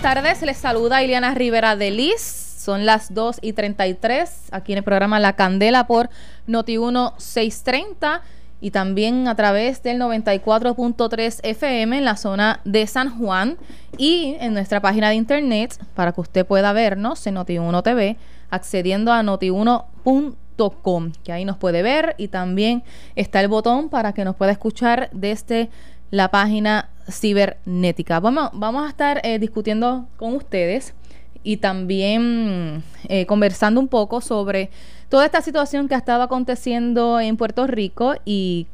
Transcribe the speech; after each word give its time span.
buenas 0.00 0.14
tardes. 0.14 0.42
Les 0.42 0.56
saluda 0.56 1.02
Iliana 1.02 1.34
Rivera 1.34 1.74
de 1.74 1.90
Liz. 1.90 2.20
Son 2.20 2.86
las 2.86 3.14
2 3.14 3.38
y 3.42 3.52
33 3.52 4.48
aquí 4.52 4.72
en 4.72 4.78
el 4.78 4.84
programa 4.84 5.18
La 5.18 5.32
Candela 5.32 5.88
por 5.88 6.08
Noti1 6.46 7.14
630 7.16 8.22
y 8.60 8.70
también 8.70 9.26
a 9.26 9.34
través 9.34 9.82
del 9.82 9.98
94.3 9.98 11.40
FM 11.42 11.98
en 11.98 12.04
la 12.04 12.16
zona 12.16 12.60
de 12.64 12.86
San 12.86 13.18
Juan 13.18 13.56
y 13.96 14.36
en 14.38 14.54
nuestra 14.54 14.80
página 14.80 15.08
de 15.08 15.16
internet 15.16 15.76
para 15.94 16.12
que 16.12 16.20
usted 16.20 16.46
pueda 16.46 16.72
vernos 16.72 17.26
en 17.26 17.34
Noti1 17.34 17.82
TV 17.82 18.16
accediendo 18.50 19.12
a 19.12 19.24
notiuno.com 19.24 21.12
que 21.24 21.32
ahí 21.32 21.44
nos 21.44 21.56
puede 21.56 21.82
ver 21.82 22.14
y 22.18 22.28
también 22.28 22.84
está 23.16 23.40
el 23.40 23.48
botón 23.48 23.88
para 23.88 24.12
que 24.12 24.24
nos 24.24 24.36
pueda 24.36 24.52
escuchar 24.52 25.08
desde 25.12 25.70
la 26.10 26.30
página 26.30 26.88
cibernética. 27.10 28.20
Vamos, 28.20 28.50
vamos 28.52 28.86
a 28.86 28.88
estar 28.88 29.20
eh, 29.24 29.38
discutiendo 29.38 30.06
con 30.16 30.34
ustedes 30.34 30.94
y 31.42 31.58
también 31.58 32.82
eh, 33.08 33.26
conversando 33.26 33.80
un 33.80 33.88
poco 33.88 34.20
sobre 34.20 34.70
toda 35.08 35.24
esta 35.24 35.40
situación 35.40 35.88
que 35.88 35.94
ha 35.94 35.98
estado 35.98 36.22
aconteciendo 36.22 37.20
en 37.20 37.36
Puerto 37.36 37.66
Rico 37.66 38.14
y 38.24 38.66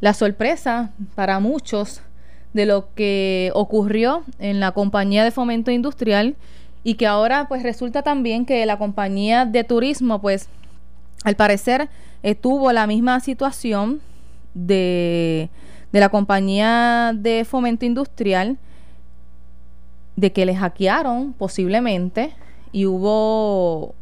la 0.00 0.14
sorpresa 0.14 0.92
para 1.14 1.40
muchos 1.40 2.02
de 2.52 2.66
lo 2.66 2.94
que 2.94 3.50
ocurrió 3.54 4.22
en 4.38 4.60
la 4.60 4.72
compañía 4.72 5.24
de 5.24 5.30
fomento 5.30 5.70
industrial 5.70 6.36
y 6.84 6.94
que 6.94 7.06
ahora 7.06 7.48
pues 7.48 7.62
resulta 7.62 8.02
también 8.02 8.46
que 8.46 8.64
la 8.66 8.78
compañía 8.78 9.44
de 9.44 9.64
turismo 9.64 10.20
pues 10.20 10.48
al 11.24 11.36
parecer 11.36 11.88
eh, 12.22 12.34
tuvo 12.34 12.72
la 12.72 12.86
misma 12.86 13.20
situación 13.20 14.00
de 14.54 15.50
de 15.94 16.00
la 16.00 16.08
compañía 16.08 17.12
de 17.14 17.44
fomento 17.44 17.84
industrial 17.84 18.58
de 20.16 20.32
que 20.32 20.44
le 20.44 20.56
hackearon 20.56 21.34
posiblemente 21.34 22.34
y 22.72 22.86
hubo 22.86 23.94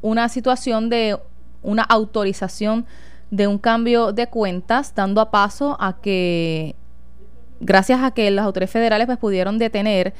una 0.00 0.28
situación 0.28 0.90
de 0.90 1.16
una 1.62 1.84
autorización 1.84 2.84
de 3.30 3.46
un 3.46 3.58
cambio 3.58 4.12
de 4.12 4.26
cuentas 4.26 4.92
dando 4.92 5.20
a 5.20 5.30
paso 5.30 5.76
a 5.78 6.00
que 6.00 6.74
gracias 7.60 8.02
a 8.02 8.10
que 8.10 8.28
las 8.32 8.44
autoridades 8.44 8.72
federales 8.72 9.06
pues 9.06 9.18
pudieron 9.18 9.58
detener 9.58 10.14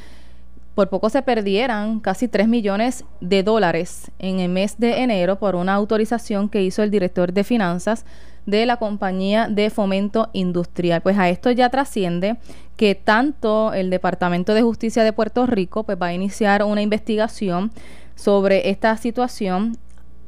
por 0.76 0.88
poco 0.88 1.10
se 1.10 1.22
perdieran 1.22 1.98
casi 1.98 2.28
3 2.28 2.46
millones 2.46 3.04
de 3.20 3.42
dólares 3.42 4.12
en 4.20 4.38
el 4.38 4.48
mes 4.48 4.78
de 4.78 5.02
enero 5.02 5.40
por 5.40 5.56
una 5.56 5.74
autorización 5.74 6.48
que 6.48 6.62
hizo 6.62 6.84
el 6.84 6.92
director 6.92 7.32
de 7.32 7.42
finanzas 7.42 8.06
de 8.46 8.66
la 8.66 8.76
compañía 8.76 9.48
de 9.48 9.70
fomento 9.70 10.30
industrial. 10.32 11.00
Pues 11.00 11.18
a 11.18 11.28
esto 11.28 11.50
ya 11.50 11.70
trasciende 11.70 12.36
que 12.76 12.94
tanto 12.94 13.72
el 13.72 13.90
Departamento 13.90 14.54
de 14.54 14.62
Justicia 14.62 15.04
de 15.04 15.12
Puerto 15.12 15.46
Rico 15.46 15.84
pues 15.84 15.98
va 16.00 16.06
a 16.06 16.14
iniciar 16.14 16.64
una 16.64 16.82
investigación 16.82 17.70
sobre 18.14 18.70
esta 18.70 18.96
situación 18.96 19.76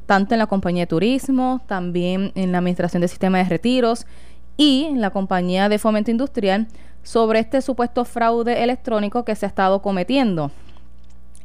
tanto 0.05 0.35
en 0.35 0.39
la 0.39 0.47
compañía 0.47 0.83
de 0.83 0.87
turismo, 0.87 1.61
también 1.67 2.31
en 2.35 2.51
la 2.51 2.59
administración 2.59 3.01
del 3.01 3.09
sistema 3.09 3.39
de 3.39 3.45
retiros 3.45 4.05
y 4.55 4.85
en 4.85 5.01
la 5.01 5.09
compañía 5.09 5.67
de 5.67 5.79
fomento 5.79 6.11
industrial 6.11 6.67
sobre 7.03 7.39
este 7.39 7.61
supuesto 7.61 8.05
fraude 8.05 8.63
electrónico 8.63 9.25
que 9.25 9.35
se 9.35 9.45
ha 9.45 9.49
estado 9.49 9.81
cometiendo. 9.81 10.51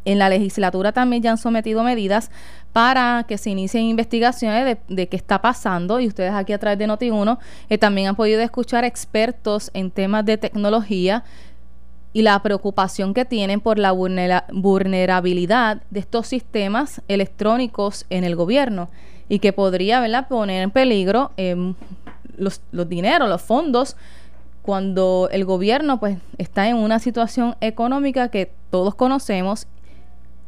En 0.04 0.18
la 0.18 0.28
legislatura 0.28 0.92
también 0.92 1.22
ya 1.22 1.30
han 1.32 1.38
sometido 1.38 1.82
medidas 1.82 2.30
para 2.72 3.24
que 3.28 3.36
se 3.36 3.50
inicien 3.50 3.84
investigaciones 3.84 4.78
de, 4.88 5.08
qué 5.08 5.16
está 5.16 5.42
pasando. 5.42 6.00
Y 6.00 6.06
ustedes 6.06 6.32
aquí 6.32 6.52
a 6.52 6.58
través 6.58 6.78
de 6.78 6.86
Noti1 6.86 7.38
eh, 7.68 7.78
también 7.78 8.08
han 8.08 8.16
podido 8.16 8.40
escuchar 8.40 8.84
expertos 8.84 9.70
en 9.74 9.90
temas 9.90 10.24
de 10.24 10.38
tecnología 10.38 11.24
y 12.12 12.22
la 12.22 12.40
preocupación 12.42 13.14
que 13.14 13.24
tienen 13.24 13.60
por 13.60 13.78
la 13.78 13.92
vulnerabilidad 13.92 15.82
de 15.90 16.00
estos 16.00 16.26
sistemas 16.26 17.02
electrónicos 17.06 18.04
en 18.10 18.24
el 18.24 18.34
gobierno 18.34 18.88
y 19.28 19.38
que 19.38 19.52
podría 19.52 20.26
poner 20.28 20.62
en 20.62 20.70
peligro 20.72 21.30
em, 21.36 21.74
los, 22.36 22.62
los 22.72 22.88
dineros, 22.88 23.28
los 23.28 23.42
fondos 23.42 23.96
cuando 24.62 25.28
el 25.30 25.44
gobierno 25.44 26.00
pues 26.00 26.18
está 26.38 26.68
en 26.68 26.76
una 26.76 26.98
situación 26.98 27.56
económica 27.60 28.28
que 28.28 28.52
todos 28.70 28.94
conocemos 28.94 29.66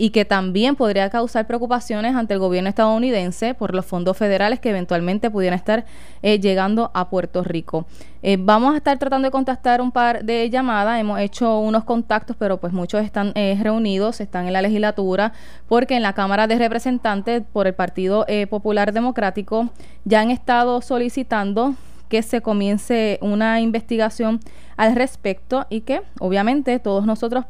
y 0.02 0.10
que 0.10 0.24
también 0.24 0.74
podría 0.74 1.10
causar 1.10 1.46
preocupaciones 1.46 2.16
ante 2.16 2.34
el 2.34 2.40
gobierno 2.40 2.68
estadounidense 2.68 3.54
por 3.54 3.72
los 3.72 3.86
fondos 3.86 4.16
federales 4.16 4.58
que 4.58 4.70
eventualmente 4.70 5.30
pudieran 5.30 5.56
estar 5.56 5.84
eh, 6.22 6.40
llegando 6.40 6.90
a 6.92 7.08
Puerto 7.08 7.44
Rico. 7.44 7.86
Eh, 8.20 8.36
vamos 8.36 8.74
a 8.74 8.78
estar 8.78 8.98
tratando 8.98 9.26
de 9.26 9.30
contactar 9.30 9.80
un 9.80 9.92
par 9.92 10.24
de 10.24 10.50
llamadas, 10.50 10.98
hemos 10.98 11.20
hecho 11.20 11.56
unos 11.60 11.84
contactos, 11.84 12.34
pero 12.36 12.56
pues 12.56 12.72
muchos 12.72 13.04
están 13.04 13.30
eh, 13.36 13.56
reunidos, 13.62 14.20
están 14.20 14.48
en 14.48 14.54
la 14.54 14.62
legislatura, 14.62 15.34
porque 15.68 15.94
en 15.94 16.02
la 16.02 16.14
Cámara 16.14 16.48
de 16.48 16.58
Representantes 16.58 17.44
por 17.52 17.68
el 17.68 17.74
Partido 17.74 18.26
Popular 18.50 18.92
Democrático 18.92 19.70
ya 20.04 20.20
han 20.20 20.32
estado 20.32 20.80
solicitando 20.80 21.76
que 22.08 22.22
se 22.22 22.40
comience 22.40 23.20
una 23.22 23.60
investigación 23.60 24.40
al 24.76 24.96
respecto 24.96 25.64
y 25.70 25.82
que 25.82 26.02
obviamente 26.18 26.80
todos 26.80 27.06
nosotros 27.06 27.44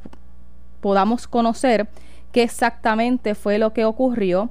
podamos 0.82 1.26
conocer 1.26 1.88
qué 2.32 2.42
exactamente 2.42 3.34
fue 3.34 3.58
lo 3.58 3.72
que 3.72 3.84
ocurrió 3.84 4.50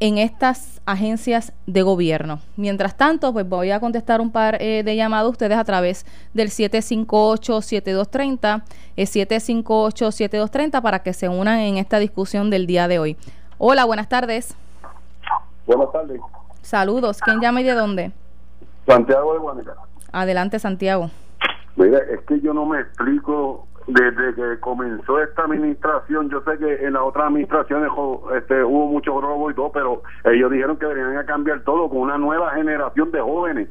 en 0.00 0.18
estas 0.18 0.80
agencias 0.86 1.52
de 1.66 1.82
gobierno. 1.82 2.38
Mientras 2.56 2.96
tanto, 2.96 3.32
pues 3.32 3.48
voy 3.48 3.72
a 3.72 3.80
contestar 3.80 4.20
un 4.20 4.30
par 4.30 4.62
eh, 4.62 4.84
de 4.84 4.94
llamadas 4.94 5.26
a 5.26 5.30
ustedes 5.30 5.58
a 5.58 5.64
través 5.64 6.06
del 6.34 6.50
758-7230, 6.50 8.62
el 8.96 9.06
758-7230 9.06 10.80
para 10.82 11.00
que 11.00 11.12
se 11.12 11.28
unan 11.28 11.58
en 11.58 11.78
esta 11.78 11.98
discusión 11.98 12.48
del 12.50 12.68
día 12.68 12.86
de 12.86 13.00
hoy. 13.00 13.16
Hola, 13.58 13.84
buenas 13.84 14.08
tardes. 14.08 14.54
Buenas 15.66 15.90
tardes. 15.90 16.20
Saludos. 16.62 17.20
¿Quién 17.20 17.40
llama 17.40 17.60
y 17.60 17.64
de 17.64 17.74
dónde? 17.74 18.12
Santiago 18.86 19.32
de 19.32 19.40
Guanica. 19.40 19.74
Adelante, 20.12 20.58
Santiago. 20.58 21.10
Mira, 21.76 21.98
es 21.98 22.18
que 22.26 22.40
yo 22.40 22.52
no 22.54 22.66
me 22.66 22.80
explico 22.80 23.67
desde 23.88 24.34
que 24.34 24.60
comenzó 24.60 25.18
esta 25.18 25.44
administración, 25.44 26.28
yo 26.28 26.42
sé 26.42 26.58
que 26.58 26.86
en 26.86 26.92
las 26.92 27.02
otras 27.02 27.28
administraciones 27.28 27.90
este, 28.36 28.62
hubo 28.62 28.86
mucho 28.86 29.18
robo 29.18 29.50
y 29.50 29.54
todo, 29.54 29.72
pero 29.72 30.02
ellos 30.24 30.50
dijeron 30.50 30.76
que 30.76 30.86
deberían 30.86 31.16
a 31.16 31.24
cambiar 31.24 31.60
todo 31.62 31.88
con 31.88 32.00
una 32.00 32.18
nueva 32.18 32.50
generación 32.50 33.10
de 33.10 33.20
jóvenes, 33.20 33.68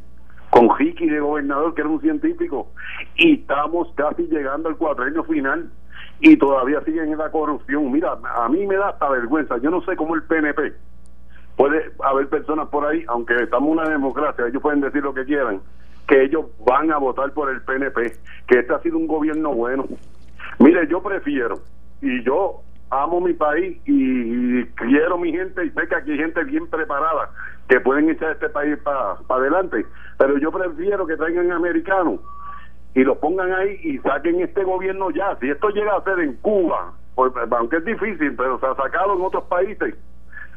con 0.50 0.76
Ricky 0.76 1.08
de 1.08 1.20
gobernador, 1.20 1.76
que 1.76 1.82
era 1.82 1.90
un 1.92 2.02
científico, 2.02 2.72
y 3.16 3.42
estamos 3.42 3.90
casi 3.96 4.24
llegando 4.24 4.70
al 4.70 4.78
cuatrenio 4.78 5.24
final 5.24 5.70
y 6.20 6.36
todavía 6.38 6.82
siguen 6.82 7.12
en 7.12 7.20
la 7.20 7.30
corrupción. 7.30 7.92
Mira, 7.92 8.18
a 8.38 8.50
mí 8.50 8.66
me 8.66 8.76
da 8.76 8.90
hasta 8.90 9.10
vergüenza, 9.10 9.58
yo 9.60 9.70
no 9.70 9.82
sé 9.82 9.96
cómo 9.96 10.16
el 10.16 10.24
PNP 10.24 10.74
puede 11.58 11.92
haber 12.04 12.28
personas 12.30 12.70
por 12.70 12.88
ahí, 12.88 13.04
aunque 13.08 13.36
estamos 13.36 13.68
en 13.68 13.80
una 13.80 13.90
democracia, 13.90 14.48
ellos 14.48 14.64
pueden 14.64 14.82
decir 14.82 15.04
lo 15.04 15.14
que 15.14 15.26
quieran, 15.26 15.62
que 16.08 16.24
ellos 16.24 16.46
van 16.66 16.92
a 16.92 16.98
votar 16.98 17.32
por 17.34 17.50
el 17.50 17.62
PNP, 17.62 18.14
que 18.48 18.60
este 18.60 18.74
ha 18.74 18.80
sido 18.80 18.98
un 18.98 19.08
gobierno 19.08 19.54
bueno. 19.54 19.86
Mire, 20.60 20.88
yo 20.88 21.02
prefiero, 21.02 21.60
y 22.02 22.24
yo 22.24 22.62
amo 22.90 23.20
mi 23.20 23.34
país 23.34 23.78
y, 23.86 24.64
quiero 24.76 25.18
mi 25.18 25.32
gente 25.32 25.66
y 25.66 25.70
sé 25.72 25.88
que 25.88 25.96
aquí 25.96 26.12
hay 26.12 26.18
gente 26.18 26.44
bien 26.46 26.68
preparada 26.68 27.30
que 27.68 27.82
pueden 27.82 28.10
echar 28.10 28.32
este 28.32 28.50
país 28.50 28.78
para 28.84 29.18
adelante, 29.28 29.86
pero 30.18 30.38
yo 30.38 30.52
prefiero 30.52 31.06
que 31.06 31.18
traigan 31.18 31.52
americanos 31.52 32.22
y 32.96 33.04
los 33.04 33.18
pongan 33.18 33.52
ahí 33.54 33.78
y 33.84 33.98
saquen 34.00 34.42
este 34.42 34.64
gobierno 34.64 35.12
ya. 35.12 35.36
Si 35.40 35.50
esto 35.50 35.70
llega 35.70 35.96
a 35.96 36.04
ser 36.04 36.20
en 36.20 36.34
Cuba, 36.38 36.94
pues, 37.14 37.32
aunque 37.52 37.78
es 37.78 37.86
difícil, 37.86 38.36
pero 38.36 38.60
se 38.60 38.66
ha 38.66 38.76
sacado 38.76 39.16
en 39.16 39.22
otros 39.22 39.44
países, 39.44 39.96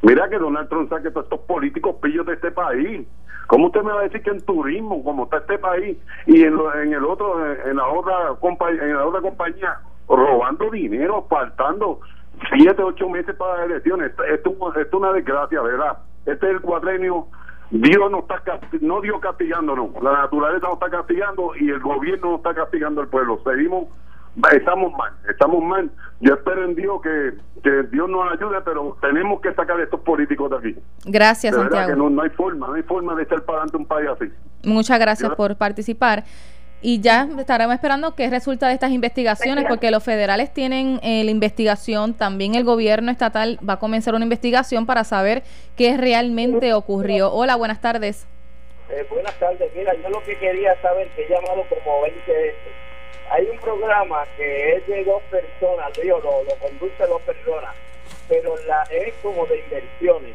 Mira 0.03 0.29
que 0.29 0.39
Donald 0.39 0.69
Trump 0.69 0.89
saque 0.89 1.11
todos 1.11 1.25
estos 1.25 1.41
políticos 1.41 1.97
pillos 2.03 2.27
de 2.27 2.35
este 2.35 2.51
país. 2.51 3.07
¿Cómo 3.47 3.67
usted 3.67 3.83
me 3.83 3.93
va 3.93 4.01
a 4.01 4.05
decir 4.05 4.23
que 4.23 4.31
en 4.31 4.41
turismo, 4.41 5.03
como 5.03 5.25
está 5.25 5.39
este 5.39 5.59
país, 5.59 5.99
y 6.27 6.43
en, 6.43 6.57
en 6.83 6.93
el 6.93 7.05
otro, 7.05 7.45
en 7.53 7.77
la 7.77 7.89
otra 7.89 8.35
compañía, 8.41 8.85
en 8.85 8.97
la 8.97 9.07
otra 9.07 9.21
compañía, 9.21 9.81
robando 10.09 10.71
dinero, 10.71 11.27
faltando 11.29 12.01
siete, 12.57 12.83
ocho 12.83 13.09
meses 13.09 13.35
para 13.35 13.59
las 13.59 13.71
elecciones? 13.71 14.11
Esto, 14.11 14.25
esto, 14.25 14.81
es 14.81 14.93
una 14.93 15.13
desgracia, 15.13 15.61
¿verdad? 15.61 15.99
Este 16.27 16.47
es 16.47 16.53
el 16.53 16.61
cuadrenio 16.61 17.27
Dios 17.71 18.11
no 18.11 18.19
está 18.21 18.43
no 18.81 19.01
Dios 19.01 19.21
castigándonos, 19.21 19.91
la 20.03 20.13
naturaleza 20.13 20.67
nos 20.67 20.75
está 20.75 20.91
castigando 20.91 21.53
y 21.55 21.71
el 21.71 21.79
gobierno 21.79 22.31
no 22.31 22.37
está 22.37 22.53
castigando 22.53 23.01
al 23.01 23.09
pueblo. 23.09 23.41
Seguimos 23.45 23.89
estamos 24.53 24.93
mal, 24.93 25.13
estamos 25.29 25.63
mal. 25.63 25.91
Yo 26.21 26.35
espero 26.35 26.65
en 26.65 26.75
Dios 26.75 27.01
que, 27.03 27.33
Dios 27.91 28.09
nos 28.09 28.33
ayude, 28.33 28.61
pero 28.65 28.97
tenemos 29.01 29.41
que 29.41 29.53
sacar 29.55 29.79
a 29.79 29.83
estos 29.83 30.01
políticos 30.01 30.51
de 30.51 30.57
aquí. 30.57 30.81
Gracias, 31.05 31.55
Santiago. 31.55 32.09
no, 32.09 32.23
hay 32.23 32.31
forma, 32.31 32.69
no 32.69 32.75
hay 32.75 32.83
forma 32.83 33.15
de 33.15 33.23
estar 33.23 33.43
pagando 33.43 33.79
un 33.79 33.87
país 33.87 34.09
así. 34.09 34.31
Muchas 34.65 34.99
gracias 34.99 35.35
por 35.35 35.57
participar. 35.57 36.25
Y 36.83 37.01
ya 37.01 37.29
estaremos 37.39 37.75
esperando 37.75 38.15
qué 38.15 38.31
resulta 38.31 38.69
de 38.69 38.75
estas 38.75 38.91
investigaciones, 38.91 39.67
porque 39.69 39.91
los 39.91 40.03
federales 40.03 40.53
tienen 40.53 40.99
eh, 41.03 41.23
la 41.25 41.31
investigación, 41.31 42.15
también 42.15 42.55
el 42.55 42.65
gobierno 42.65 43.11
estatal 43.11 43.59
va 43.69 43.75
a 43.75 43.79
comenzar 43.79 44.15
una 44.15 44.25
investigación 44.25 44.87
para 44.87 45.05
saber 45.05 45.43
qué 45.77 45.99
realmente 45.99 46.73
ocurrió. 46.73 47.33
Hola, 47.33 47.57
buenas 47.57 47.83
tardes. 47.83 48.27
Eh, 48.89 49.07
buenas 49.11 49.39
tardes. 49.39 49.71
Mira, 49.77 49.93
yo 50.03 50.09
lo 50.09 50.23
que 50.25 50.39
quería 50.39 50.81
saber, 50.81 51.09
que 51.11 51.27
he 51.27 51.29
llamado 51.29 51.63
como 51.69 52.03
20 52.03 52.21
hay 52.33 52.80
hay 53.31 53.47
un 53.47 53.59
programa 53.59 54.27
que 54.37 54.75
es 54.75 54.87
de 54.87 55.05
dos 55.05 55.23
personas, 55.31 55.93
digo, 56.03 56.19
lo, 56.19 56.43
lo 56.43 56.55
conduce 56.57 57.07
dos 57.07 57.23
personas, 57.23 57.75
pero 58.29 58.55
la 58.67 58.83
es 58.91 59.15
como 59.23 59.47
de 59.47 59.59
inversiones. 59.61 60.35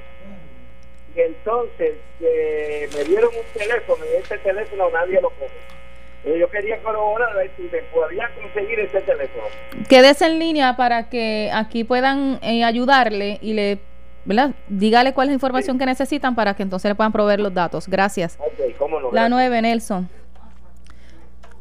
Y 1.15 1.21
entonces 1.21 1.93
eh, 2.21 2.89
me 2.93 3.03
dieron 3.03 3.29
un 3.35 3.59
teléfono 3.59 4.03
y 4.05 4.17
ese 4.17 4.37
teléfono 4.37 4.89
nadie 4.89 5.21
lo 5.21 5.29
coge. 5.29 6.39
Yo 6.39 6.49
quería 6.49 6.81
corroborar 6.81 7.29
si 7.55 7.63
me 7.63 7.81
podía 7.83 8.29
conseguir 8.33 8.79
ese 8.79 8.99
teléfono. 9.01 9.45
Quédese 9.87 10.25
en 10.25 10.39
línea 10.39 10.75
para 10.75 11.07
que 11.07 11.51
aquí 11.53 11.83
puedan 11.83 12.39
eh, 12.41 12.63
ayudarle 12.63 13.37
y 13.41 13.53
le 13.53 13.79
¿verdad? 14.25 14.51
Dígale 14.67 15.13
cuál 15.13 15.27
es 15.27 15.29
la 15.29 15.33
información 15.35 15.77
que 15.77 15.85
necesitan 15.85 16.33
para 16.33 16.55
que 16.55 16.63
entonces 16.63 16.89
le 16.89 16.95
puedan 16.95 17.11
proveer 17.11 17.39
los 17.39 17.53
datos. 17.53 17.87
Gracias. 17.87 18.39
¿cómo 18.79 18.99
no? 18.99 19.11
La 19.11 19.29
9, 19.29 19.61
Nelson. 19.61 20.09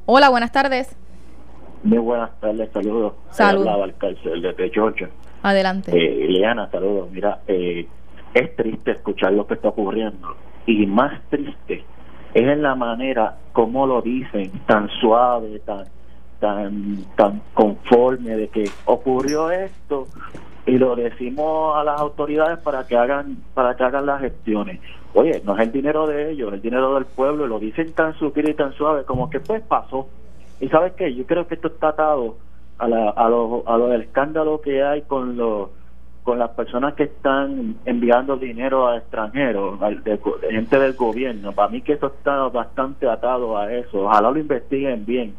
Hola, 0.07 0.31
buenas 0.31 0.51
tardes. 0.51 0.97
Muy 1.85 1.99
buenas 1.99 2.31
tardes, 2.41 2.71
saludos. 2.73 3.13
Saludos. 3.31 3.93
El 4.25 4.41
de 4.41 4.71
Georgia. 4.73 5.11
Adelante. 5.43 5.93
Eh, 5.93 6.25
Ileana, 6.25 6.71
saludos. 6.71 7.11
Mira, 7.11 7.41
eh, 7.47 7.87
es 8.33 8.57
triste 8.57 8.93
escuchar 8.93 9.35
lo 9.35 9.47
que 9.47 9.55
está 9.55 9.69
ocurriendo 9.69 10.35
y 10.67 10.87
más 10.87 11.21
triste 11.29 11.85
es 12.33 12.43
en 12.43 12.63
la 12.63 12.75
manera 12.75 13.37
como 13.53 13.87
lo 13.87 14.01
dicen, 14.01 14.51
tan 14.67 14.89
suave, 15.01 15.61
tan 15.61 15.85
tan 16.41 17.05
tan 17.17 17.43
conforme 17.53 18.35
de 18.37 18.49
que 18.49 18.65
ocurrió 18.87 19.51
esto 19.51 20.09
y 20.67 20.79
lo 20.79 20.97
decimos 20.97 21.77
a 21.77 21.85
las 21.85 22.01
autoridades 22.01 22.59
para 22.61 22.87
que 22.87 22.97
hagan 22.97 23.37
para 23.53 23.77
que 23.77 23.85
hagan 23.85 24.07
las 24.07 24.23
gestiones. 24.23 24.81
Oye, 25.13 25.43
no 25.45 25.55
es 25.55 25.61
el 25.67 25.73
dinero 25.73 26.07
de 26.07 26.33
ellos, 26.33 26.49
es 26.49 26.55
el 26.55 26.63
dinero 26.63 26.95
del 26.95 27.05
pueblo, 27.05 27.45
y 27.45 27.49
lo 27.49 27.61
dicen 27.61 27.93
tan 27.93 28.19
sutil 28.19 28.49
y 28.49 28.55
tan 28.55 28.73
suave 28.73 29.05
como 29.05 29.29
que 29.29 29.39
pues 29.39 29.63
pasó. 29.63 30.09
Y 30.61 30.69
sabes 30.69 30.93
qué, 30.95 31.15
yo 31.15 31.27
creo 31.27 31.47
que 31.47 31.55
esto 31.55 31.69
está 31.69 31.89
atado 31.89 32.37
a, 32.79 32.89
la, 32.89 33.11
a, 33.11 33.29
lo, 33.29 33.63
a 33.67 33.77
lo 33.77 33.89
del 33.89 34.03
escándalo 34.03 34.61
que 34.61 34.83
hay 34.83 35.03
con 35.03 35.37
los 35.37 35.71
con 36.23 36.39
las 36.39 36.53
personas 36.53 36.95
que 36.95 37.03
están 37.03 37.77
enviando 37.85 38.39
dinero 38.39 38.89
a 38.89 38.97
extranjeros, 38.97 39.81
al, 39.83 40.03
de, 40.03 40.19
gente 40.51 40.79
del 40.79 40.95
gobierno. 40.95 41.53
Para 41.53 41.69
mí 41.69 41.83
que 41.83 41.93
esto 41.93 42.07
está 42.07 42.49
bastante 42.49 43.07
atado 43.07 43.59
a 43.59 43.71
eso. 43.71 44.07
Ojalá 44.07 44.31
lo 44.31 44.39
investiguen 44.39 45.05
bien. 45.05 45.35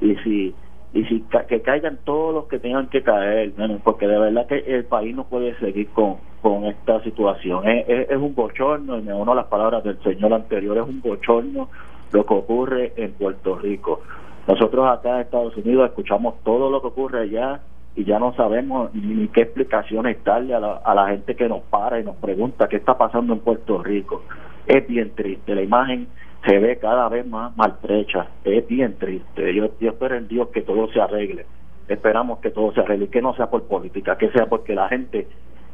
Y 0.00 0.14
si 0.24 0.54
y 0.92 1.04
si 1.04 1.24
que 1.48 1.60
caigan 1.60 1.98
todos 2.04 2.34
los 2.34 2.46
que 2.46 2.58
tengan 2.58 2.88
que 2.88 3.02
caer, 3.02 3.52
porque 3.84 4.08
de 4.08 4.18
verdad 4.18 4.46
que 4.46 4.58
el 4.58 4.84
país 4.84 5.14
no 5.14 5.24
puede 5.24 5.56
seguir 5.58 5.88
con, 5.90 6.16
con 6.42 6.64
esta 6.64 7.00
situación. 7.04 7.68
Es, 7.68 8.10
es, 8.10 8.16
un 8.16 8.34
bochorno, 8.34 8.98
y 8.98 9.02
me 9.02 9.14
uno 9.14 9.32
a 9.32 9.36
las 9.36 9.46
palabras 9.46 9.84
del 9.84 10.02
señor 10.02 10.32
anterior, 10.32 10.76
es 10.78 10.84
un 10.84 11.00
bochorno 11.00 11.68
lo 12.10 12.26
que 12.26 12.34
ocurre 12.34 12.92
en 12.96 13.12
Puerto 13.12 13.56
Rico. 13.56 14.00
Nosotros 14.46 14.86
acá 14.88 15.16
en 15.16 15.20
Estados 15.22 15.56
Unidos 15.56 15.88
escuchamos 15.88 16.34
todo 16.42 16.70
lo 16.70 16.80
que 16.80 16.88
ocurre 16.88 17.22
allá 17.22 17.60
y 17.96 18.04
ya 18.04 18.18
no 18.18 18.34
sabemos 18.34 18.94
ni 18.94 19.28
qué 19.28 19.42
explicaciones 19.42 20.22
darle 20.24 20.54
a 20.54 20.60
la, 20.60 20.72
a 20.76 20.94
la 20.94 21.08
gente 21.08 21.34
que 21.34 21.48
nos 21.48 21.62
para 21.62 22.00
y 22.00 22.04
nos 22.04 22.16
pregunta 22.16 22.68
qué 22.68 22.76
está 22.76 22.96
pasando 22.96 23.32
en 23.32 23.40
Puerto 23.40 23.82
Rico. 23.82 24.22
Es 24.66 24.86
bien 24.86 25.12
triste, 25.14 25.54
la 25.54 25.62
imagen 25.62 26.08
se 26.46 26.58
ve 26.58 26.78
cada 26.78 27.08
vez 27.08 27.26
más 27.26 27.56
maltrecha, 27.56 28.28
es 28.44 28.66
bien 28.66 28.96
triste. 28.98 29.54
Yo, 29.54 29.66
espero 29.80 30.16
en 30.16 30.28
Dios 30.28 30.48
que 30.48 30.62
todo 30.62 30.90
se 30.92 31.00
arregle, 31.00 31.46
esperamos 31.88 32.38
que 32.38 32.50
todo 32.50 32.72
se 32.72 32.80
arregle, 32.80 33.08
que 33.08 33.20
no 33.20 33.34
sea 33.34 33.50
por 33.50 33.64
política, 33.64 34.16
que 34.16 34.30
sea 34.30 34.46
porque 34.46 34.74
la 34.74 34.88
gente 34.88 35.26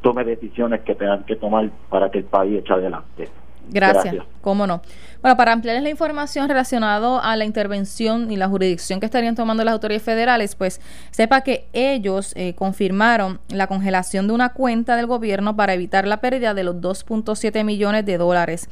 tome 0.03 0.25
decisiones 0.25 0.81
que 0.83 0.95
tengan 0.95 1.25
que 1.25 1.37
tomar 1.37 1.71
para 1.89 2.11
que 2.11 2.19
el 2.19 2.25
país 2.25 2.59
eche 2.59 2.73
adelante. 2.73 3.29
Gracias. 3.69 4.17
¿Cómo 4.41 4.67
no? 4.67 4.83
Bueno, 5.23 5.37
para 5.37 5.53
ampliarles 5.53 5.83
la 5.83 5.91
información 5.91 6.49
relacionada 6.49 7.19
a 7.19 7.37
la 7.37 7.45
intervención 7.45 8.31
y 8.31 8.37
la 8.37 8.49
jurisdicción 8.49 9.01
que 9.01 9.07
estarían 9.07 9.35
tomando 9.35 9.65
las 9.65 9.73
autoridades 9.73 10.05
federales, 10.05 10.55
pues 10.55 10.81
sepa 11.11 11.41
que 11.41 11.67
ellos 11.73 12.33
eh, 12.37 12.55
confirmaron 12.55 13.41
la 13.49 13.67
congelación 13.67 14.29
de 14.29 14.35
una 14.35 14.51
cuenta 14.51 14.95
del 14.97 15.07
gobierno 15.07 15.57
para 15.57 15.75
evitar 15.75 16.07
la 16.07 16.21
pérdida 16.21 16.55
de 16.55 16.65
los 16.65 16.77
2.7 16.77 17.65
millones 17.65 18.07
de 18.07 18.19
dólares. 18.19 18.69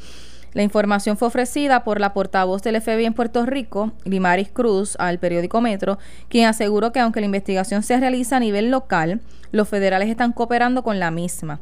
La 0.52 0.62
información 0.62 1.16
fue 1.16 1.26
ofrecida 1.26 1.82
por 1.82 1.98
la 1.98 2.12
portavoz 2.12 2.62
del 2.62 2.80
FBI 2.80 3.06
en 3.06 3.14
Puerto 3.14 3.44
Rico, 3.44 3.90
Limaris 4.04 4.50
Cruz, 4.50 4.94
al 5.00 5.18
periódico 5.18 5.60
Metro, 5.60 5.98
quien 6.28 6.46
aseguró 6.46 6.92
que 6.92 7.00
aunque 7.00 7.18
la 7.18 7.26
investigación 7.26 7.82
se 7.82 7.98
realiza 7.98 8.36
a 8.36 8.40
nivel 8.40 8.70
local, 8.70 9.20
los 9.50 9.68
federales 9.68 10.08
están 10.08 10.32
cooperando 10.32 10.84
con 10.84 11.00
la 11.00 11.10
misma 11.10 11.58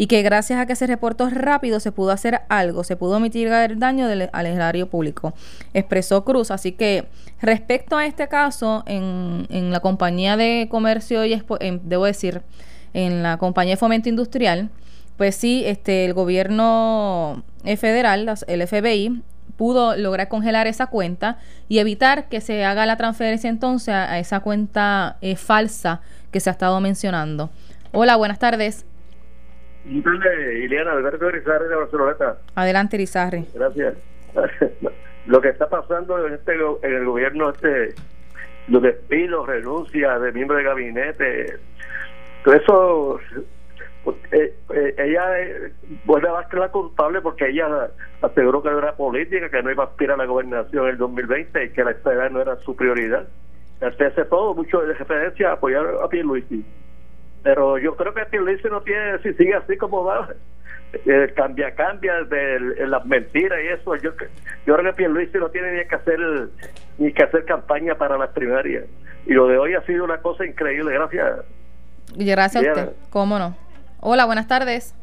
y 0.00 0.06
que 0.06 0.22
gracias 0.22 0.58
a 0.58 0.64
que 0.64 0.76
se 0.76 0.86
reportó 0.86 1.28
rápido 1.28 1.78
se 1.78 1.92
pudo 1.92 2.10
hacer 2.10 2.40
algo, 2.48 2.84
se 2.84 2.96
pudo 2.96 3.20
mitigar 3.20 3.70
el 3.70 3.78
daño 3.78 4.06
al 4.32 4.46
erario 4.46 4.88
público, 4.88 5.34
expresó 5.74 6.24
Cruz. 6.24 6.50
Así 6.50 6.72
que 6.72 7.04
respecto 7.42 7.98
a 7.98 8.06
este 8.06 8.26
caso, 8.26 8.82
en, 8.86 9.46
en 9.50 9.70
la 9.70 9.80
compañía 9.80 10.38
de 10.38 10.68
comercio 10.70 11.26
y 11.26 11.42
debo 11.82 12.06
decir, 12.06 12.40
en 12.94 13.22
la 13.22 13.36
compañía 13.36 13.74
de 13.74 13.76
fomento 13.76 14.08
industrial, 14.08 14.70
pues 15.18 15.36
sí, 15.36 15.64
este, 15.66 16.06
el 16.06 16.14
gobierno 16.14 17.44
federal, 17.76 18.26
el 18.46 18.66
FBI, 18.66 19.20
pudo 19.58 19.98
lograr 19.98 20.28
congelar 20.28 20.66
esa 20.66 20.86
cuenta 20.86 21.36
y 21.68 21.78
evitar 21.78 22.30
que 22.30 22.40
se 22.40 22.64
haga 22.64 22.86
la 22.86 22.96
transferencia 22.96 23.50
entonces 23.50 23.94
a, 23.94 24.18
esa 24.18 24.40
cuenta 24.40 25.18
eh, 25.20 25.36
falsa 25.36 26.00
que 26.30 26.40
se 26.40 26.48
ha 26.48 26.52
estado 26.52 26.80
mencionando. 26.80 27.50
Hola, 27.92 28.16
buenas 28.16 28.38
tardes. 28.38 28.86
Ileana, 29.84 30.92
Alberto 30.92 31.26
de 31.26 31.40
Barcelona. 31.40 32.36
Adelante, 32.54 32.96
Irizarri. 32.96 33.46
Gracias. 33.54 33.94
Lo 35.26 35.40
que 35.40 35.48
está 35.48 35.68
pasando 35.68 36.26
en, 36.26 36.34
este, 36.34 36.54
en 36.54 36.94
el 36.94 37.04
gobierno, 37.04 37.50
este, 37.50 37.94
los 38.68 38.82
despidos, 38.82 39.46
renuncias 39.46 40.20
de 40.22 40.32
miembros 40.32 40.58
de 40.58 40.64
gabinete, 40.64 41.58
todo 42.42 42.54
eso, 42.54 43.20
eh, 44.32 44.54
eh, 44.74 44.94
ella 44.96 45.40
eh, 45.40 45.72
vuelve 46.04 46.28
a 46.28 46.48
ser 46.48 46.58
la 46.58 46.70
culpable 46.70 47.20
porque 47.20 47.48
ella 47.48 47.90
aseguró 48.22 48.62
que 48.62 48.70
no 48.70 48.78
era 48.78 48.96
política, 48.96 49.50
que 49.50 49.62
no 49.62 49.70
iba 49.70 49.84
a 49.84 49.86
aspirar 49.88 50.14
a 50.14 50.24
la 50.24 50.26
gobernación 50.26 50.84
en 50.84 50.90
el 50.92 50.98
2020 50.98 51.64
y 51.64 51.70
que 51.70 51.84
la 51.84 51.90
estabilidad 51.90 52.30
no 52.30 52.40
era 52.40 52.56
su 52.56 52.74
prioridad. 52.74 53.28
Hace 53.80 54.24
todo 54.24 54.54
mucho 54.54 54.80
de 54.80 54.94
referencia 54.94 55.50
a 55.50 55.52
apoyar 55.54 55.86
a 56.02 56.08
Pierluisi 56.08 56.64
pero 57.42 57.78
yo 57.78 57.96
creo 57.96 58.12
que 58.14 58.24
Pierluisi 58.26 58.68
no 58.68 58.82
tiene, 58.82 59.18
si 59.22 59.32
sigue 59.34 59.54
así 59.54 59.76
como 59.76 60.04
va, 60.04 60.28
eh, 60.92 61.32
cambia, 61.36 61.74
cambia 61.74 62.24
de, 62.24 62.86
las 62.86 63.04
mentiras 63.06 63.58
y 63.64 63.68
eso. 63.68 63.96
Yo, 63.96 64.10
yo 64.66 64.76
creo 64.76 64.92
que 64.92 64.96
Pierluisi 64.96 65.38
no 65.38 65.48
tiene 65.48 65.72
ni 65.72 65.88
que 65.88 65.94
hacer 65.94 66.20
ni 66.98 67.12
que 67.12 67.22
hacer 67.22 67.44
campaña 67.44 67.94
para 67.94 68.18
las 68.18 68.30
primarias. 68.30 68.84
Y 69.26 69.32
lo 69.32 69.46
de 69.46 69.58
hoy 69.58 69.74
ha 69.74 69.82
sido 69.82 70.04
una 70.04 70.18
cosa 70.18 70.44
increíble. 70.44 70.92
Gracias. 70.92 71.40
Gracias 72.16 72.64
a 72.64 72.68
usted. 72.68 72.92
¿Cómo 73.10 73.38
no? 73.38 73.56
Hola, 74.00 74.26
buenas 74.26 74.48
tardes. 74.48 74.94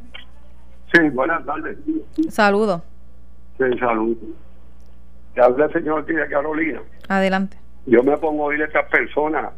Sí, 0.94 1.10
buenas 1.10 1.46
tardes. 1.46 1.78
Saludo. 2.30 2.84
Sí, 3.58 3.66
saludo. 3.80 4.16
Te 5.34 5.42
habla 5.42 5.66
el 5.66 5.74
señor 5.74 6.06
de 6.06 6.28
Carolina. 6.30 6.82
Adelante. 7.08 7.58
Yo 7.86 8.04
me 8.04 8.18
pongo 8.18 8.44
a 8.44 8.48
oír 8.48 8.62
a 8.62 8.66
estas 8.66 8.90
personas 8.90 9.52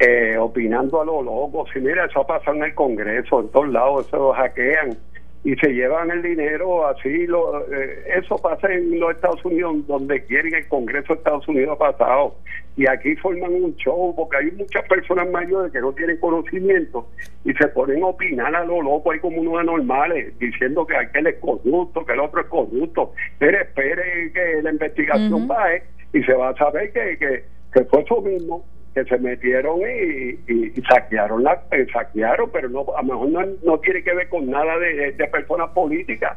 eh, 0.00 0.38
opinando 0.38 1.02
a 1.02 1.04
lo 1.04 1.22
loco. 1.22 1.66
Si 1.72 1.78
mira, 1.78 2.06
eso 2.06 2.26
pasa 2.26 2.52
en 2.52 2.62
el 2.62 2.74
Congreso, 2.74 3.40
en 3.40 3.48
todos 3.50 3.68
lados, 3.68 4.06
se 4.10 4.16
lo 4.16 4.32
hackean 4.32 4.96
y 5.44 5.54
se 5.56 5.68
llevan 5.68 6.10
el 6.10 6.22
dinero 6.22 6.86
así. 6.86 7.26
Lo, 7.26 7.60
eh, 7.70 8.04
eso 8.16 8.36
pasa 8.38 8.72
en 8.72 8.98
los 8.98 9.14
Estados 9.14 9.44
Unidos, 9.44 9.86
donde 9.86 10.24
quieren, 10.24 10.54
el 10.54 10.66
Congreso 10.68 11.12
de 11.12 11.18
Estados 11.18 11.46
Unidos 11.48 11.78
ha 11.78 11.92
pasado. 11.92 12.34
Y 12.78 12.88
aquí 12.88 13.14
forman 13.16 13.52
un 13.52 13.76
show, 13.76 14.14
porque 14.16 14.38
hay 14.38 14.50
muchas 14.52 14.88
personas 14.88 15.30
mayores 15.30 15.70
que 15.70 15.80
no 15.80 15.92
tienen 15.92 16.16
conocimiento 16.18 17.06
y 17.44 17.52
se 17.52 17.68
ponen 17.68 18.02
a 18.02 18.06
opinar 18.06 18.56
a 18.56 18.64
lo 18.64 18.80
loco, 18.80 19.10
hay 19.10 19.18
como 19.18 19.42
unos 19.42 19.60
anormales, 19.60 20.38
diciendo 20.38 20.86
que 20.86 20.96
aquel 20.96 21.26
es 21.26 21.36
corrupto, 21.40 22.06
que 22.06 22.12
el 22.14 22.20
otro 22.20 22.40
es 22.40 22.46
corrupto. 22.46 23.12
Pero 23.38 23.60
espere 23.60 24.32
que 24.32 24.62
la 24.62 24.70
investigación 24.70 25.46
baje 25.46 25.82
y 26.14 26.22
se 26.22 26.32
va 26.32 26.48
a 26.48 26.56
saber 26.56 26.90
que, 26.90 27.18
que, 27.18 27.44
que 27.74 27.84
fue 27.84 28.00
eso 28.00 28.22
mismo 28.22 28.64
que 28.94 29.04
se 29.04 29.18
metieron 29.18 29.80
y, 29.80 30.80
saquearon, 30.82 31.44
la, 31.44 31.62
eh, 31.70 31.86
saquearon, 31.92 32.50
pero 32.50 32.68
no, 32.68 32.86
a 32.96 33.02
lo 33.02 33.08
mejor 33.08 33.28
no, 33.28 33.56
no 33.64 33.78
tiene 33.78 34.02
que 34.02 34.14
ver 34.14 34.28
con 34.28 34.50
nada 34.50 34.78
de, 34.78 35.12
personas 35.30 35.70
políticas 35.70 36.36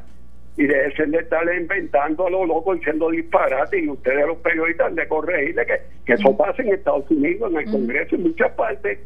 y 0.55 0.67
de 0.67 0.86
ese 0.86 1.07
de 1.07 1.17
estar 1.17 1.43
inventando 1.55 2.27
a 2.27 2.29
lo 2.29 2.45
loco 2.45 2.75
diciendo 2.75 3.10
disparate 3.10 3.79
y 3.79 3.89
ustedes 3.89 4.27
los 4.27 4.38
periodistas 4.38 4.93
de 4.93 5.07
corregirle 5.07 5.65
que, 5.65 5.81
que 6.05 6.13
eso 6.13 6.38
pasa 6.38 6.62
en 6.62 6.74
Estados 6.74 7.10
Unidos, 7.10 7.51
en 7.51 7.57
el 7.57 7.72
Congreso, 7.72 8.15
en 8.15 8.24
muchas 8.24 8.51
partes. 8.51 9.00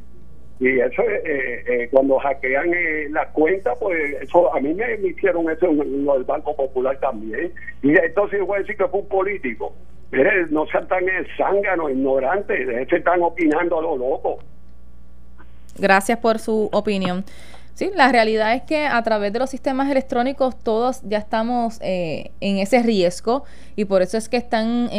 Y 0.60 0.80
eso, 0.80 1.04
eh, 1.04 1.64
eh, 1.68 1.88
cuando 1.92 2.18
hackean 2.18 2.74
eh, 2.74 3.08
la 3.12 3.28
cuenta, 3.30 3.76
pues 3.76 4.16
eso 4.22 4.54
a 4.54 4.60
mí 4.60 4.74
me, 4.74 4.96
hicieron 5.08 5.50
eso 5.52 5.68
en, 5.68 6.10
el 6.10 6.24
Banco 6.24 6.56
Popular 6.56 7.00
también. 7.00 7.52
Y 7.84 7.96
entonces 7.96 8.42
voy 8.42 8.58
a 8.58 8.60
decir 8.62 8.76
que 8.76 8.88
fue 8.88 9.02
un 9.02 9.08
político. 9.08 9.76
Mire, 10.12 10.48
no 10.50 10.66
sean 10.68 10.88
tan 10.88 11.04
zánganos, 11.38 11.92
ignorantes, 11.92 12.68
de 12.68 12.84
hecho 12.84 12.96
están 12.96 13.22
opinando 13.22 13.80
a 13.80 13.82
lo 13.82 13.98
loco. 13.98 14.40
Gracias 15.78 16.18
por 16.20 16.40
su 16.40 16.70
opinión. 16.72 17.26
Sí, 17.74 17.92
la 17.94 18.12
realidad 18.12 18.56
es 18.56 18.64
que 18.64 18.88
a 18.88 19.04
través 19.04 19.32
de 19.34 19.40
los 19.40 19.50
sistemas 19.50 19.92
electrónicos 19.92 20.58
todos 20.58 21.02
ya 21.04 21.20
estamos 21.20 21.78
en 21.82 22.58
ese 22.58 22.82
riesgo 22.82 23.44
y 23.76 23.86
por 23.86 24.02
eso 24.02 24.18
es 24.18 24.30
que 24.30 24.38
están 24.38 24.90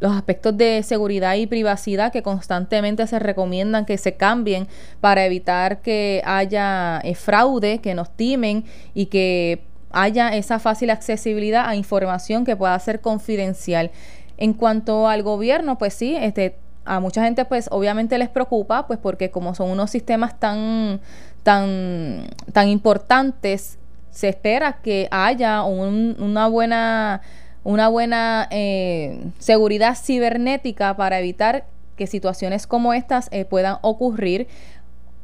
los 0.00 0.12
aspectos 0.12 0.56
de 0.56 0.82
seguridad 0.82 1.34
y 1.34 1.46
privacidad 1.46 2.10
que 2.10 2.22
constantemente 2.22 3.06
se 3.06 3.18
recomiendan 3.18 3.84
que 3.84 3.98
se 3.98 4.16
cambien 4.16 4.66
para 5.00 5.24
evitar 5.26 5.82
que 5.82 6.22
haya 6.24 7.00
eh, 7.04 7.14
fraude, 7.14 7.78
que 7.78 7.94
nos 7.94 8.10
timen 8.16 8.64
y 8.94 9.06
que 9.06 9.60
haya 9.90 10.30
esa 10.30 10.58
fácil 10.58 10.90
accesibilidad 10.90 11.68
a 11.68 11.74
información 11.74 12.44
que 12.44 12.56
pueda 12.56 12.78
ser 12.78 13.00
confidencial. 13.00 13.90
En 14.36 14.54
cuanto 14.54 15.08
al 15.08 15.22
gobierno, 15.22 15.78
pues 15.78 15.94
sí, 15.94 16.16
este, 16.16 16.56
a 16.84 17.00
mucha 17.00 17.22
gente 17.22 17.44
pues 17.44 17.68
obviamente 17.70 18.18
les 18.18 18.28
preocupa, 18.28 18.86
pues 18.86 18.98
porque 18.98 19.30
como 19.30 19.54
son 19.54 19.70
unos 19.70 19.90
sistemas 19.90 20.38
tan, 20.38 21.00
tan, 21.42 22.28
tan 22.52 22.68
importantes, 22.68 23.78
se 24.10 24.28
espera 24.28 24.80
que 24.82 25.08
haya 25.10 25.62
una 25.62 26.48
buena 26.48 27.20
una 27.62 27.88
buena 27.88 28.48
eh, 28.50 29.22
seguridad 29.38 29.94
cibernética 29.94 30.96
para 30.96 31.18
evitar 31.18 31.66
que 31.96 32.06
situaciones 32.06 32.66
como 32.66 32.94
estas 32.94 33.28
eh, 33.32 33.44
puedan 33.44 33.76
ocurrir 33.82 34.48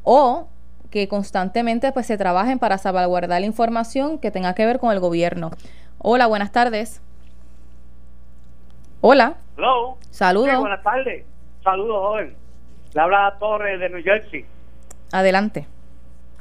o 0.03 0.47
que 0.91 1.07
constantemente 1.07 1.91
pues 1.91 2.05
se 2.05 2.17
trabajen 2.17 2.59
para 2.59 2.77
salvaguardar 2.77 3.41
la 3.41 3.47
información 3.47 4.19
que 4.19 4.31
tenga 4.31 4.55
que 4.55 4.65
ver 4.65 4.79
con 4.79 4.91
el 4.91 4.99
gobierno. 4.99 5.51
Hola, 5.99 6.27
buenas 6.27 6.51
tardes. 6.51 7.01
Hola. 9.01 9.35
Hello. 9.57 9.97
Saludos. 10.09 10.59
buenas 10.59 10.83
tardes. 10.83 11.25
Saludos, 11.63 11.97
joven. 11.97 12.35
Le 12.93 13.01
habla 13.01 13.35
Torres 13.39 13.79
de 13.79 13.89
New 13.89 14.03
Jersey. 14.03 14.45
Adelante. 15.11 15.67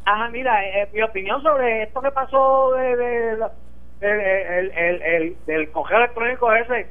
Ajá, 0.04 0.28
mira, 0.28 0.64
eh, 0.64 0.88
mi 0.92 1.02
opinión 1.02 1.42
sobre 1.42 1.82
esto 1.82 2.00
que 2.00 2.10
pasó 2.12 2.72
de 2.72 3.38
el, 4.00 4.70
el, 4.70 5.02
el, 5.02 5.36
el, 5.46 5.70
correo 5.72 5.98
electrónico 5.98 6.52
ese, 6.52 6.88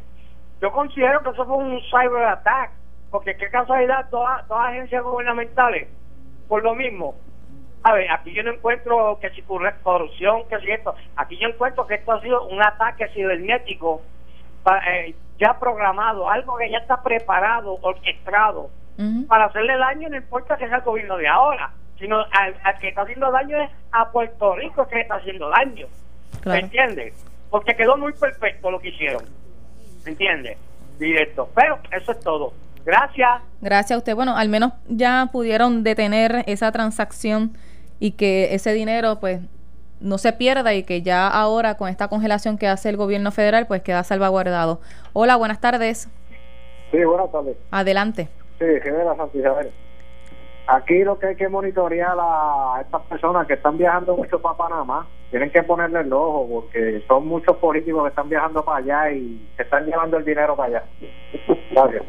yo 0.61 0.71
considero 0.71 1.21
que 1.21 1.29
eso 1.29 1.45
fue 1.45 1.57
un 1.57 1.79
cyber 1.89 2.25
attack, 2.25 2.71
porque 3.11 3.37
qué 3.37 3.49
casualidad, 3.49 4.09
todas, 4.09 4.47
todas 4.47 4.69
agencias 4.69 5.03
gubernamentales, 5.03 5.87
por 6.47 6.63
lo 6.63 6.75
mismo. 6.75 7.15
Ver, 7.93 8.11
aquí 8.11 8.33
yo 8.33 8.43
no 8.43 8.51
encuentro 8.51 9.19
que 9.21 9.29
si 9.31 9.43
corrupción, 9.43 10.47
que 10.49 10.59
si 10.59 10.71
esto, 10.71 10.95
aquí 11.15 11.37
yo 11.37 11.49
encuentro 11.49 11.85
que 11.85 11.95
esto 11.95 12.13
ha 12.13 12.21
sido 12.21 12.47
un 12.47 12.61
ataque 12.61 13.07
cibernético 13.09 14.01
eh, 14.87 15.13
ya 15.37 15.59
programado, 15.59 16.29
algo 16.29 16.57
que 16.57 16.69
ya 16.71 16.79
está 16.79 17.01
preparado, 17.03 17.77
orquestado, 17.81 18.69
para 19.27 19.45
hacerle 19.45 19.77
daño, 19.77 20.09
no 20.09 20.15
importa 20.15 20.57
que 20.57 20.67
sea 20.67 20.77
el 20.77 20.83
gobierno 20.83 21.17
de 21.17 21.27
ahora, 21.27 21.71
sino 21.99 22.17
al, 22.31 22.55
al 22.63 22.79
que 22.79 22.87
está 22.87 23.01
haciendo 23.01 23.29
daño 23.29 23.61
es 23.61 23.69
a 23.91 24.09
Puerto 24.09 24.55
Rico 24.55 24.87
que 24.87 25.01
está 25.01 25.15
haciendo 25.15 25.49
daño. 25.49 25.87
¿Me 26.45 26.59
entiendes? 26.59 27.13
Porque 27.49 27.75
quedó 27.75 27.97
muy 27.97 28.13
perfecto 28.13 28.71
lo 28.71 28.79
que 28.79 28.89
hicieron. 28.89 29.23
¿Me 30.05 30.11
entiendes? 30.11 30.57
Directo. 30.97 31.49
Pero 31.53 31.79
eso 31.91 32.11
es 32.11 32.19
todo. 32.21 32.53
Gracias. 32.85 33.41
Gracias 33.61 33.91
a 33.91 33.97
usted. 33.97 34.15
Bueno, 34.15 34.37
al 34.37 34.49
menos 34.49 34.73
ya 34.87 35.29
pudieron 35.31 35.83
detener 35.83 36.43
esa 36.47 36.71
transacción 36.71 37.57
y 37.99 38.11
que 38.11 38.53
ese 38.53 38.73
dinero 38.73 39.19
pues 39.19 39.39
no 39.99 40.17
se 40.17 40.33
pierda 40.33 40.73
y 40.73 40.83
que 40.83 41.01
ya 41.01 41.27
ahora 41.27 41.75
con 41.75 41.89
esta 41.89 42.07
congelación 42.07 42.57
que 42.57 42.67
hace 42.67 42.89
el 42.89 42.97
gobierno 42.97 43.31
federal 43.31 43.67
pues 43.67 43.81
queda 43.81 44.03
salvaguardado. 44.03 44.81
Hola, 45.13 45.35
buenas 45.35 45.59
tardes. 45.59 46.09
Sí, 46.91 47.03
buenas 47.03 47.31
tardes. 47.31 47.57
Adelante. 47.71 48.29
Sí, 48.59 48.65
Gemela 48.83 49.15
Santiago. 49.15 49.57
Aquí 50.67 51.03
lo 51.03 51.19
que 51.19 51.27
hay 51.27 51.35
que 51.35 51.47
monitorear 51.47 52.17
a 52.19 52.81
estas 52.81 53.01
personas 53.03 53.45
que 53.45 53.53
están 53.53 53.77
viajando 53.77 54.17
mucho 54.17 54.41
para 54.41 54.57
Panamá, 54.57 55.07
tienen 55.29 55.51
que 55.51 55.61
ponerle 55.61 55.99
el 55.99 56.11
ojo 56.11 56.47
porque 56.49 57.03
son 57.07 57.27
muchos 57.27 57.57
políticos 57.57 58.03
que 58.03 58.09
están 58.09 58.29
viajando 58.29 58.65
para 58.65 58.77
allá 58.79 59.11
y 59.11 59.47
se 59.57 59.63
están 59.63 59.85
llevando 59.85 60.17
el 60.17 60.25
dinero 60.25 60.55
para 60.55 60.69
allá. 60.69 60.83
Gracias. 61.71 62.03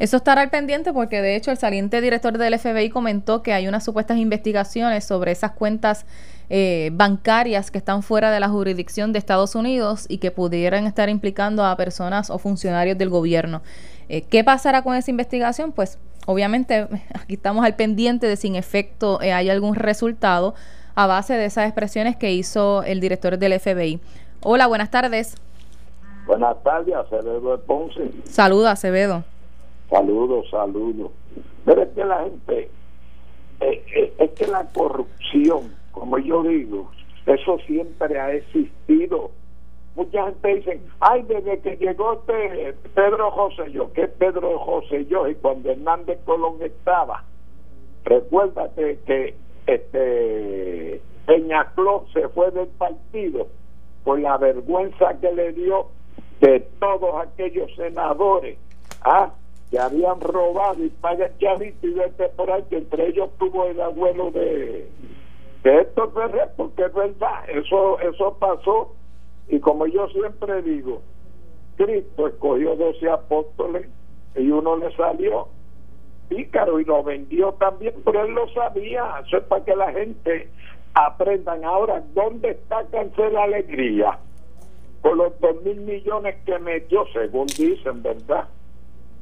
Eso 0.00 0.16
estará 0.16 0.40
al 0.40 0.48
pendiente 0.48 0.94
porque 0.94 1.20
de 1.20 1.36
hecho 1.36 1.50
el 1.50 1.58
saliente 1.58 2.00
director 2.00 2.38
del 2.38 2.58
FBI 2.58 2.88
comentó 2.88 3.42
que 3.42 3.52
hay 3.52 3.68
unas 3.68 3.84
supuestas 3.84 4.16
investigaciones 4.16 5.04
sobre 5.04 5.30
esas 5.30 5.50
cuentas 5.50 6.06
eh, 6.48 6.88
bancarias 6.94 7.70
que 7.70 7.76
están 7.76 8.02
fuera 8.02 8.30
de 8.30 8.40
la 8.40 8.48
jurisdicción 8.48 9.12
de 9.12 9.18
Estados 9.18 9.54
Unidos 9.54 10.06
y 10.08 10.16
que 10.16 10.30
pudieran 10.30 10.86
estar 10.86 11.10
implicando 11.10 11.66
a 11.66 11.76
personas 11.76 12.30
o 12.30 12.38
funcionarios 12.38 12.96
del 12.96 13.10
gobierno. 13.10 13.60
Eh, 14.08 14.22
¿Qué 14.22 14.42
pasará 14.42 14.80
con 14.80 14.96
esa 14.96 15.10
investigación? 15.10 15.70
Pues 15.72 15.98
obviamente 16.24 16.88
aquí 17.14 17.34
estamos 17.34 17.62
al 17.62 17.76
pendiente 17.76 18.26
de 18.26 18.36
si 18.36 18.48
en 18.48 18.56
efecto 18.56 19.20
eh, 19.20 19.34
hay 19.34 19.50
algún 19.50 19.74
resultado 19.74 20.54
a 20.94 21.06
base 21.06 21.34
de 21.34 21.44
esas 21.44 21.66
expresiones 21.66 22.16
que 22.16 22.32
hizo 22.32 22.84
el 22.84 23.00
director 23.00 23.36
del 23.36 23.60
FBI. 23.60 24.00
Hola, 24.42 24.66
buenas 24.66 24.90
tardes. 24.90 25.36
Buenas 26.24 26.56
tardes, 26.62 26.94
Acevedo 26.94 27.54
de 27.54 27.58
Ponce. 27.58 28.10
Saludos, 28.24 28.70
Acevedo. 28.70 29.24
Saludos, 29.90 30.48
saludos. 30.50 31.10
Pero 31.64 31.82
es 31.82 31.88
que 31.90 32.04
la 32.04 32.24
gente, 32.24 32.70
eh, 33.60 33.84
eh, 33.94 34.14
es 34.18 34.30
que 34.30 34.46
la 34.46 34.66
corrupción, 34.72 35.74
como 35.90 36.18
yo 36.18 36.42
digo, 36.42 36.90
eso 37.26 37.58
siempre 37.66 38.18
ha 38.18 38.32
existido 38.32 39.30
mucha 39.94 40.24
gente 40.24 40.54
dice, 40.54 40.80
ay, 41.00 41.22
desde 41.22 41.60
que 41.60 41.76
llegó 41.76 42.14
este 42.14 42.74
Pedro 42.94 43.30
José 43.32 43.70
yo, 43.72 43.92
¿qué 43.92 44.06
Pedro 44.08 44.58
José 44.58 45.04
yo? 45.06 45.28
Y 45.28 45.34
cuando 45.34 45.70
Hernández 45.70 46.20
Colón 46.24 46.56
estaba, 46.62 47.24
recuérdate 48.04 49.00
que 49.06 49.34
este 49.66 51.02
Peñacló 51.26 52.06
se 52.12 52.28
fue 52.28 52.50
del 52.50 52.68
partido 52.68 53.48
por 54.04 54.20
la 54.20 54.38
vergüenza 54.38 55.18
que 55.20 55.32
le 55.32 55.52
dio 55.52 55.88
de 56.40 56.60
todos 56.78 57.16
aquellos 57.22 57.70
senadores 57.76 58.58
¿ah? 59.02 59.30
Que 59.70 59.78
habían 59.78 60.20
robado 60.20 60.84
y 60.84 60.88
pagan 60.88 61.30
chavito 61.38 61.86
y 61.86 61.94
por 62.36 62.50
ahí, 62.50 62.64
que 62.68 62.78
entre 62.78 63.08
ellos 63.08 63.30
tuvo 63.38 63.66
el 63.66 63.80
abuelo 63.80 64.30
de, 64.32 64.88
de 65.62 65.80
Héctor 65.80 66.12
Ferrer, 66.12 66.50
porque 66.56 66.84
es 66.84 66.94
verdad, 66.94 67.48
eso, 67.48 68.00
eso 68.00 68.36
pasó 68.38 68.94
y 69.48 69.60
como 69.60 69.86
yo 69.86 70.08
siempre 70.08 70.62
digo, 70.62 71.02
Cristo 71.76 72.28
escogió 72.28 72.76
12 72.76 73.08
apóstoles 73.08 73.88
y 74.36 74.50
uno 74.50 74.76
le 74.76 74.94
salió 74.96 75.48
pícaro 76.30 76.78
y 76.80 76.84
lo 76.84 77.02
vendió 77.02 77.52
también, 77.54 77.94
pero 78.04 78.24
él 78.24 78.32
lo 78.32 78.48
sabía. 78.50 79.20
Eso 79.26 79.38
es 79.38 79.44
para 79.44 79.64
que 79.64 79.76
la 79.76 79.92
gente 79.92 80.48
aprendan. 80.94 81.64
Ahora, 81.64 82.02
¿dónde 82.14 82.50
está 82.50 82.84
Cancel 82.90 83.36
Alegría? 83.36 84.18
Por 85.02 85.16
los 85.16 85.38
dos 85.40 85.60
mil 85.62 85.80
millones 85.80 86.36
que 86.46 86.58
metió, 86.58 87.04
según 87.12 87.46
dicen, 87.46 88.02
¿verdad? 88.02 88.48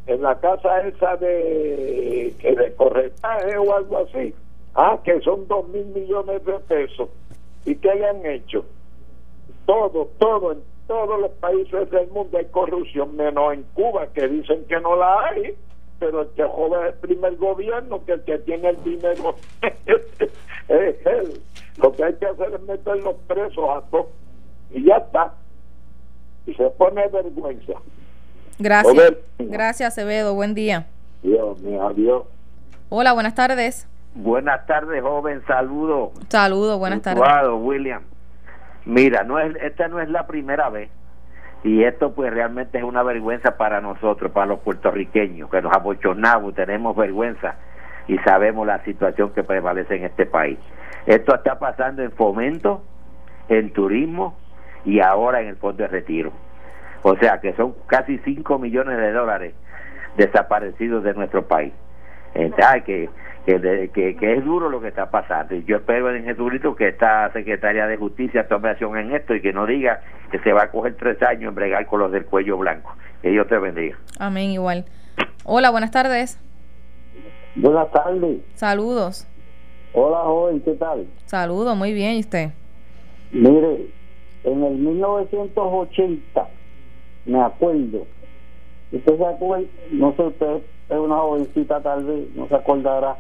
En 0.09 0.23
la 0.23 0.39
casa 0.41 0.81
esa 0.81 1.17
de, 1.17 2.35
que 2.41 2.75
corretaje 2.77 3.57
o 3.57 3.77
algo 3.77 3.99
así. 3.99 4.35
Ah, 4.75 4.99
que 5.05 5.21
son 5.21 5.47
dos 5.47 5.69
mil 5.69 5.87
millones 5.87 6.45
de 6.45 6.59
pesos. 6.61 7.09
¿Y 7.65 7.77
qué 7.77 7.95
le 7.95 8.07
han 8.07 8.27
hecho? 8.27 8.65
todo, 9.69 10.09
todo, 10.19 10.53
en 10.53 10.63
todos 10.87 11.21
los 11.21 11.31
países 11.33 11.91
del 11.91 12.09
mundo 12.09 12.39
hay 12.39 12.47
corrupción, 12.47 13.15
menos 13.15 13.53
en 13.53 13.65
Cuba, 13.75 14.07
que 14.15 14.27
dicen 14.27 14.65
que 14.65 14.81
no 14.81 14.97
la 14.97 15.27
hay, 15.27 15.55
pero 15.99 16.23
el 16.23 16.29
que 16.29 16.45
joda 16.45 16.89
es 16.89 16.95
el 16.95 17.01
primer 17.01 17.37
gobierno, 17.37 18.03
que 18.07 18.13
el 18.13 18.25
que 18.25 18.39
tiene 18.39 18.71
el 18.71 18.83
dinero 18.83 19.35
es 20.69 21.07
él. 21.07 21.39
Lo 21.77 21.93
que 21.93 22.03
hay 22.03 22.15
que 22.15 22.27
hacer 22.27 22.55
es 22.55 22.63
meter 22.63 22.97
los 23.05 23.15
presos 23.27 23.69
a 23.69 23.83
todos. 23.91 24.07
Y 24.71 24.83
ya 24.87 24.97
está. 24.97 25.35
Y 26.47 26.55
se 26.55 26.71
pone 26.71 27.07
vergüenza. 27.09 27.75
Gracias. 28.59 29.15
Gracias, 29.39 29.93
Acevedo. 29.93 30.35
Buen 30.35 30.55
día. 30.55 30.87
Dios 31.23 31.61
mío, 31.61 31.87
adiós. 31.87 32.25
Hola, 32.89 33.13
buenas 33.13 33.35
tardes. 33.35 33.87
Buenas 34.15 34.67
tardes, 34.67 35.03
joven. 35.03 35.43
Saludo. 35.47 36.13
Saludo, 36.29 36.79
buenas 36.79 37.03
tardes. 37.03 37.23
William. 37.61 38.03
Mira, 38.85 39.23
no 39.23 39.39
es, 39.39 39.55
esta 39.63 39.89
no 39.89 40.01
es 40.01 40.09
la 40.09 40.27
primera 40.27 40.71
vez 40.71 40.91
y 41.65 41.83
esto 41.85 42.13
pues 42.13 42.33
realmente 42.33 42.79
es 42.79 42.85
una 42.85 43.03
vergüenza 43.03 43.57
para 43.57 43.81
nosotros, 43.81 44.31
para 44.33 44.47
los 44.47 44.61
puertorriqueños, 44.61 45.51
que 45.51 45.61
nos 45.61 45.75
abochornamos, 45.75 46.55
tenemos 46.55 46.97
vergüenza 46.97 47.57
y 48.07 48.17
sabemos 48.19 48.67
la 48.67 48.83
situación 48.85 49.33
que 49.33 49.43
prevalece 49.43 49.97
en 49.97 50.05
este 50.05 50.25
país. 50.25 50.59
Esto 51.07 51.35
está 51.35 51.59
pasando 51.59 52.03
en 52.03 52.13
fomento, 52.13 52.83
en 53.49 53.73
turismo 53.73 54.37
y 54.85 55.01
ahora 55.01 55.41
en 55.41 55.49
el 55.49 55.57
fondo 55.57 55.83
de 55.83 55.89
retiro. 55.89 56.33
O 57.03 57.17
sea 57.17 57.41
que 57.41 57.53
son 57.55 57.75
casi 57.87 58.19
5 58.19 58.59
millones 58.59 58.99
de 58.99 59.13
dólares 59.13 59.55
desaparecidos 60.17 61.05
de 61.05 61.15
nuestro 61.15 61.47
país. 61.47 61.73
Entonces, 62.35 62.83
que 62.85 63.09
que, 63.57 64.17
que, 64.19 64.35
es 64.35 64.45
duro 64.45 64.69
lo 64.69 64.81
que 64.81 64.89
está 64.89 65.11
pasando. 65.11 65.55
Y 65.55 65.65
yo 65.65 65.77
espero 65.77 66.15
en 66.15 66.25
Jesucristo 66.25 66.77
que 66.77 66.89
esta 66.89 67.33
secretaria 67.33 67.87
de 67.87 67.97
Justicia 67.97 68.47
tome 68.47 68.69
acción 68.69 68.97
en 68.99 69.15
esto 69.15 69.35
y 69.35 69.41
que 69.41 69.55
no 69.55 69.65
diga 69.65 70.03
que 70.31 70.39
se 70.41 70.53
va 70.53 70.65
a 70.65 70.71
coger 70.71 70.97
tres 70.97 71.23
años 71.23 71.49
en 71.49 71.55
bregar 71.55 71.87
con 71.87 72.01
los 72.01 72.13
del 72.13 72.27
cuello 72.27 72.59
blanco. 72.59 72.95
Que 73.23 73.31
Dios 73.31 73.49
te 73.49 73.57
bendiga. 73.59 73.97
Amén, 74.19 74.51
igual. 74.51 74.85
Hola, 75.45 75.71
buenas 75.71 75.91
tardes. 75.91 76.39
Buenas 77.57 77.91
tardes. 77.91 78.41
Saludos. 78.55 79.27
Hola, 79.95 80.19
joven, 80.19 80.61
¿qué 80.61 80.73
tal? 80.75 81.07
Saludos, 81.25 81.75
muy 81.75 81.95
bien, 81.95 82.17
¿y 82.17 82.21
usted? 82.21 82.51
Mire, 83.33 83.87
en 84.45 84.63
el 84.63 84.75
1980, 84.75 86.49
me 87.29 87.41
acuerdo 87.41 88.07
Usted 88.91 89.19
se 89.19 89.27
acuerda, 89.27 89.69
no 89.91 90.15
sé, 90.15 90.23
usted 90.23 90.63
es 90.89 90.97
una 90.97 91.19
jovencita 91.19 91.81
tal 91.83 92.05
vez, 92.05 92.35
no 92.35 92.49
se 92.49 92.55
acordará. 92.55 93.17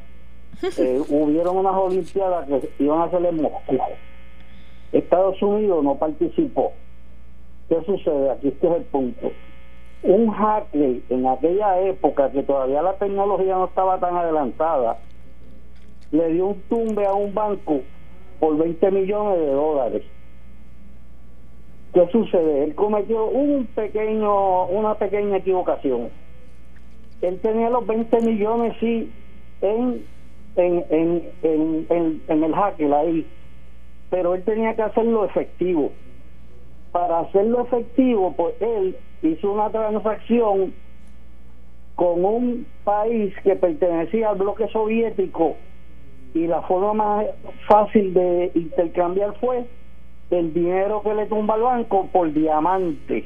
Eh, 0.78 1.00
hubieron 1.08 1.58
unas 1.58 1.74
Olimpiadas 1.76 2.48
que 2.48 2.68
iban 2.82 3.00
a 3.00 3.04
hacer 3.04 3.24
en 3.24 3.40
Moscú. 3.40 3.78
Estados 4.90 5.40
Unidos 5.40 5.84
no 5.84 5.94
participó. 5.94 6.72
¿Qué 7.68 7.80
sucede? 7.86 8.30
Aquí 8.30 8.48
este 8.48 8.66
es 8.66 8.76
el 8.78 8.82
punto. 8.84 9.30
Un 10.02 10.32
hacker 10.32 11.00
en 11.10 11.26
aquella 11.28 11.80
época 11.82 12.32
que 12.32 12.42
todavía 12.42 12.82
la 12.82 12.94
tecnología 12.94 13.54
no 13.54 13.66
estaba 13.66 14.00
tan 14.00 14.16
adelantada, 14.16 14.98
le 16.10 16.32
dio 16.32 16.46
un 16.46 16.60
tumbe 16.62 17.06
a 17.06 17.12
un 17.12 17.32
banco 17.32 17.82
por 18.40 18.56
20 18.56 18.90
millones 18.90 19.38
de 19.38 19.52
dólares. 19.52 20.02
¿Qué 21.94 22.06
sucede? 22.12 22.64
Él 22.64 22.74
cometió 22.74 23.26
un 23.26 23.66
pequeño, 23.66 24.66
una 24.66 24.94
pequeña 24.94 25.38
equivocación. 25.38 26.10
Él 27.22 27.40
tenía 27.40 27.70
los 27.70 27.86
20 27.86 28.20
millones, 28.20 28.76
sí, 28.78 29.10
en, 29.60 30.04
en, 30.56 30.84
en, 30.90 31.86
en, 31.88 32.22
en 32.28 32.44
el 32.44 32.54
hacker 32.54 32.92
ahí, 32.92 33.26
pero 34.10 34.34
él 34.34 34.44
tenía 34.44 34.74
que 34.76 34.82
hacerlo 34.82 35.24
efectivo. 35.24 35.92
Para 36.92 37.20
hacerlo 37.20 37.62
efectivo, 37.62 38.34
pues 38.36 38.54
él 38.60 38.96
hizo 39.22 39.52
una 39.52 39.70
transacción 39.70 40.72
con 41.96 42.24
un 42.24 42.66
país 42.84 43.34
que 43.42 43.56
pertenecía 43.56 44.30
al 44.30 44.38
bloque 44.38 44.68
soviético 44.68 45.56
y 46.34 46.46
la 46.46 46.62
forma 46.62 46.94
más 46.94 47.26
fácil 47.66 48.14
de 48.14 48.52
intercambiar 48.54 49.34
fue 49.40 49.66
el 50.30 50.52
dinero 50.52 51.02
que 51.02 51.14
le 51.14 51.26
tumba 51.26 51.54
al 51.54 51.62
banco 51.62 52.08
por 52.12 52.32
diamante. 52.32 53.24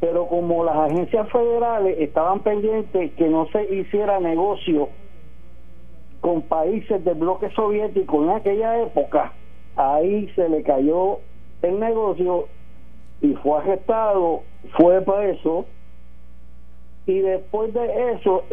Pero 0.00 0.26
como 0.26 0.64
las 0.64 0.76
agencias 0.76 1.30
federales 1.30 1.96
estaban 2.00 2.40
pendientes 2.40 3.12
que 3.12 3.28
no 3.28 3.46
se 3.46 3.74
hiciera 3.74 4.20
negocio 4.20 4.88
con 6.20 6.42
países 6.42 7.04
del 7.04 7.14
bloque 7.14 7.50
soviético 7.50 8.22
en 8.24 8.30
aquella 8.30 8.82
época, 8.82 9.32
ahí 9.76 10.28
se 10.34 10.48
le 10.48 10.62
cayó 10.62 11.18
el 11.62 11.78
negocio 11.78 12.48
y 13.20 13.34
fue 13.34 13.58
arrestado, 13.58 14.42
fue 14.76 15.00
preso 15.02 15.66
y 17.06 17.18
después 17.20 17.72
de 17.72 18.12
eso 18.12 18.44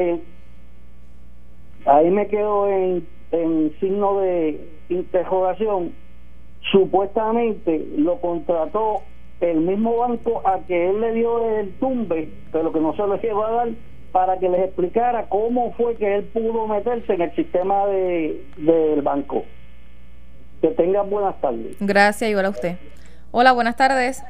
ahí 1.85 2.09
me 2.09 2.27
quedo 2.27 2.67
en, 2.67 3.07
en 3.31 3.75
signo 3.79 4.19
de 4.19 4.67
interrogación 4.89 5.93
supuestamente 6.71 7.85
lo 7.97 8.19
contrató 8.19 9.03
el 9.41 9.57
mismo 9.61 9.97
banco 9.97 10.41
a 10.45 10.59
que 10.67 10.89
él 10.89 10.99
le 10.99 11.13
dio 11.13 11.59
el 11.59 11.73
tumbe, 11.79 12.29
pero 12.51 12.71
que 12.73 12.79
no 12.79 12.93
se 12.95 13.03
lo 13.03 13.15
llevó 13.15 13.45
a 13.45 13.51
dar, 13.51 13.69
para 14.11 14.37
que 14.39 14.49
les 14.49 14.61
explicara 14.61 15.27
cómo 15.29 15.73
fue 15.73 15.95
que 15.95 16.15
él 16.15 16.23
pudo 16.25 16.67
meterse 16.67 17.13
en 17.13 17.21
el 17.21 17.35
sistema 17.35 17.85
de, 17.85 18.43
del 18.57 19.01
banco. 19.01 19.45
Que 20.61 20.69
tengan 20.69 21.09
buenas 21.09 21.39
tardes. 21.39 21.77
Gracias, 21.79 22.29
igual 22.29 22.47
a 22.47 22.49
usted. 22.49 22.75
Hola, 23.31 23.53
buenas 23.53 23.77
tardes. 23.77 24.21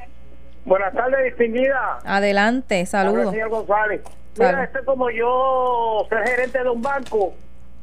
Buenas 0.64 0.92
tardes, 0.92 1.24
distinguida. 1.24 1.98
Adelante, 2.04 2.86
saludos. 2.86 3.32
Señor 3.32 3.48
González. 3.48 4.02
Mira, 4.38 4.62
este 4.64 4.78
es 4.78 4.84
como 4.84 5.10
yo 5.10 6.06
ser 6.08 6.28
gerente 6.28 6.62
de 6.62 6.70
un 6.70 6.80
banco 6.80 7.32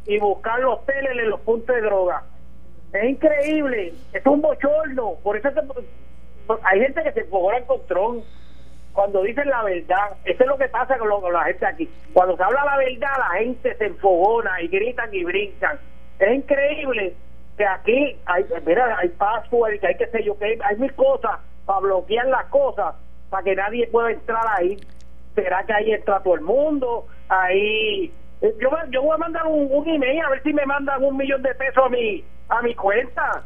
y 0.05 0.17
buscar 0.19 0.59
los 0.61 0.85
teles 0.85 1.11
en 1.11 1.29
los 1.29 1.41
puntos 1.41 1.75
de 1.75 1.81
droga 1.81 2.23
es 2.93 3.03
increíble, 3.03 3.93
es 4.13 4.25
un 4.25 4.41
bochorno. 4.41 5.15
Por 5.23 5.37
eso 5.37 5.49
hay 6.63 6.79
gente 6.79 7.03
que 7.03 7.11
se 7.11 7.19
enfogona 7.21 7.61
con 7.61 7.85
Trump 7.87 8.23
cuando 8.93 9.21
dicen 9.23 9.49
la 9.49 9.63
verdad. 9.63 10.17
Eso 10.25 10.43
es 10.43 10.49
lo 10.49 10.57
que 10.57 10.69
pasa 10.69 10.97
con, 10.97 11.33
la 11.33 11.43
gente 11.43 11.65
aquí. 11.65 11.89
Cuando 12.13 12.37
se 12.37 12.43
habla 12.43 12.65
la 12.65 12.77
verdad, 12.77 13.17
la 13.17 13.39
gente 13.39 13.75
se 13.75 13.85
enfogona 13.85 14.61
y 14.61 14.67
gritan 14.67 15.13
y 15.13 15.23
brincan. 15.23 15.77
Es 16.19 16.33
increíble 16.33 17.13
que 17.57 17.65
aquí 17.65 18.17
hay, 18.25 18.45
mira, 18.65 18.97
hay 18.97 19.09
password, 19.09 19.79
que 19.79 19.87
hay 19.87 19.95
que 19.97 20.07
sé 20.07 20.23
yo, 20.23 20.37
que 20.37 20.57
hay, 20.63 20.77
mil 20.77 20.93
cosas 20.93 21.39
para 21.65 21.79
bloquear 21.79 22.27
las 22.27 22.45
cosas, 22.45 22.95
para 23.29 23.43
que 23.43 23.55
nadie 23.55 23.87
pueda 23.87 24.11
entrar 24.11 24.45
ahí. 24.57 24.77
¿Será 25.35 25.63
que 25.63 25.73
ahí 25.73 25.91
entra 25.91 26.21
todo 26.23 26.35
el 26.35 26.41
mundo? 26.41 27.05
Ahí 27.29 28.11
eh, 28.41 28.55
yo, 28.59 28.69
yo 28.89 29.01
voy 29.01 29.15
a 29.15 29.17
mandar 29.17 29.45
un, 29.45 29.67
un, 29.71 29.87
email 29.87 30.21
a 30.21 30.29
ver 30.29 30.43
si 30.43 30.53
me 30.53 30.65
mandan 30.65 31.03
un 31.03 31.17
millón 31.17 31.41
de 31.41 31.53
pesos 31.55 31.83
a 31.85 31.89
mi 31.89 32.23
a 32.49 32.61
mi 32.61 32.75
cuenta. 32.75 33.43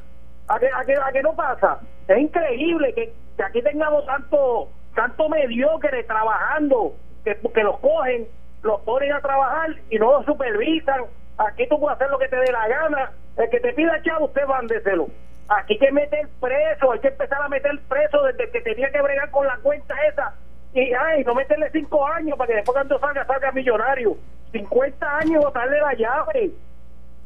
A 0.48 0.60
que, 0.60 0.68
a 0.68 0.84
que, 0.86 0.96
a 0.96 1.12
que 1.14 1.24
no 1.24 1.34
pasa 1.34 1.80
es 2.08 2.18
increíble 2.18 2.94
que, 2.94 3.14
que 3.38 3.44
aquí 3.44 3.62
tengamos 3.62 4.06
tanto 4.06 4.68
tanto 4.96 5.30
mediocre 5.30 6.04
trabajando 6.04 6.94
que, 7.24 7.36
que 7.36 7.64
los 7.64 7.80
cogen 7.80 8.28
los 8.64 8.82
ponen 8.82 9.14
a 9.14 9.22
trabajar 9.22 9.70
y 9.90 9.98
no 9.98 10.12
los 10.12 10.26
supervisan. 10.26 11.06
Aquí 11.38 11.68
tú 11.68 11.80
puedes 11.80 11.96
hacer 11.96 12.10
lo 12.12 12.20
que 12.20 12.28
te 12.28 12.36
dé 12.36 12.52
la 12.52 12.68
gana. 12.68 13.12
El 13.38 13.50
que 13.50 13.60
te 13.60 13.74
pida 13.74 14.02
chavo 14.04 14.26
usted 14.26 14.46
vándeselo 14.46 15.08
aquí 15.52 15.74
hay 15.74 15.80
que 15.80 15.92
meter 15.92 16.28
preso 16.40 16.92
hay 16.92 17.00
que 17.00 17.10
empezar 17.10 17.42
a 17.42 17.50
meter 17.50 17.72
preso 17.88 18.24
desde 18.24 18.50
que 18.52 18.62
tenía 18.62 18.90
que 18.92 19.02
bregar 19.02 19.30
con 19.32 19.46
la 19.46 19.58
cuenta 19.58 19.96
esa. 20.08 20.34
Y 20.74 20.94
ay, 20.94 21.24
no 21.26 21.36
meterle 21.36 21.70
cinco 21.72 22.06
años 22.08 22.38
para 22.38 22.48
que 22.48 22.56
después 22.56 22.74
cuando 22.74 23.00
salga 23.00 23.26
salga 23.26 23.52
millonario. 23.52 24.16
50 24.52 25.18
años 25.18 25.44
botarle 25.44 25.80
la 25.80 25.94
llave 25.94 26.52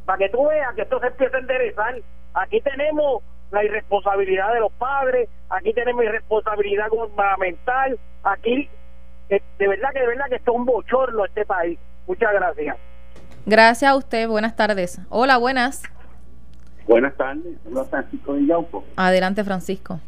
para 0.05 0.17
que 0.19 0.29
tú 0.29 0.47
veas 0.47 0.73
que 0.75 0.83
esto 0.83 0.99
se 0.99 1.07
empieza 1.07 1.37
a 1.37 1.39
enderezar. 1.39 1.95
Aquí 2.33 2.61
tenemos 2.61 3.23
la 3.51 3.63
irresponsabilidad 3.63 4.53
de 4.53 4.59
los 4.59 4.71
padres 4.73 5.29
aquí 5.49 5.73
tenemos 5.73 6.03
irresponsabilidad 6.03 6.89
gubernamental 6.89 7.97
aquí 8.23 8.69
eh, 9.29 9.41
de 9.57 9.67
verdad 9.67 9.89
que 9.93 9.99
de 9.99 10.07
verdad 10.07 10.25
que 10.29 10.35
esto 10.35 10.51
es 10.51 10.57
un 10.57 10.65
bochorno 10.65 11.25
este 11.25 11.45
país. 11.45 11.79
Muchas 12.05 12.31
gracias. 12.31 12.77
Gracias 13.47 13.91
a 13.91 13.95
usted 13.95 14.27
buenas 14.27 14.55
tardes. 14.55 15.01
Hola 15.09 15.37
buenas. 15.37 15.81
Buenas 16.87 17.15
tardes 17.15 17.57
hola 17.65 17.85
Francisco 17.85 18.33
Villaupo 18.33 18.83
adelante 18.95 19.43
Francisco. 19.43 19.99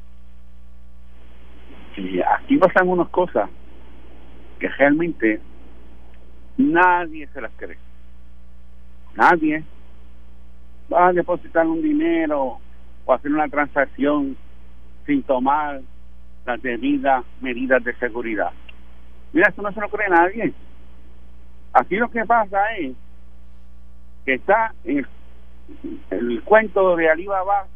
Aquí 2.37 2.57
pasan 2.57 2.89
unas 2.89 3.09
cosas 3.09 3.49
que 4.59 4.67
realmente 4.69 5.41
nadie 6.57 7.27
se 7.27 7.41
las 7.41 7.51
cree. 7.57 7.77
Nadie 9.15 9.63
va 10.91 11.07
a 11.07 11.13
depositar 11.13 11.65
un 11.67 11.81
dinero 11.81 12.59
o 13.05 13.13
hacer 13.13 13.31
una 13.31 13.47
transacción 13.47 14.37
sin 15.05 15.23
tomar 15.23 15.81
las 16.45 16.61
debidas 16.61 17.23
medidas 17.41 17.83
de 17.83 17.93
seguridad. 17.95 18.51
Mira, 19.33 19.49
eso 19.49 19.61
no 19.61 19.71
se 19.71 19.81
lo 19.81 19.89
cree 19.89 20.09
nadie. 20.09 20.53
Aquí 21.73 21.95
lo 21.97 22.09
que 22.09 22.25
pasa 22.25 22.71
es 22.77 22.95
que 24.25 24.33
está 24.35 24.73
en 24.83 25.05
el, 26.09 26.43
cuento 26.43 26.95
de 26.95 27.09
Alibaba, 27.09 27.67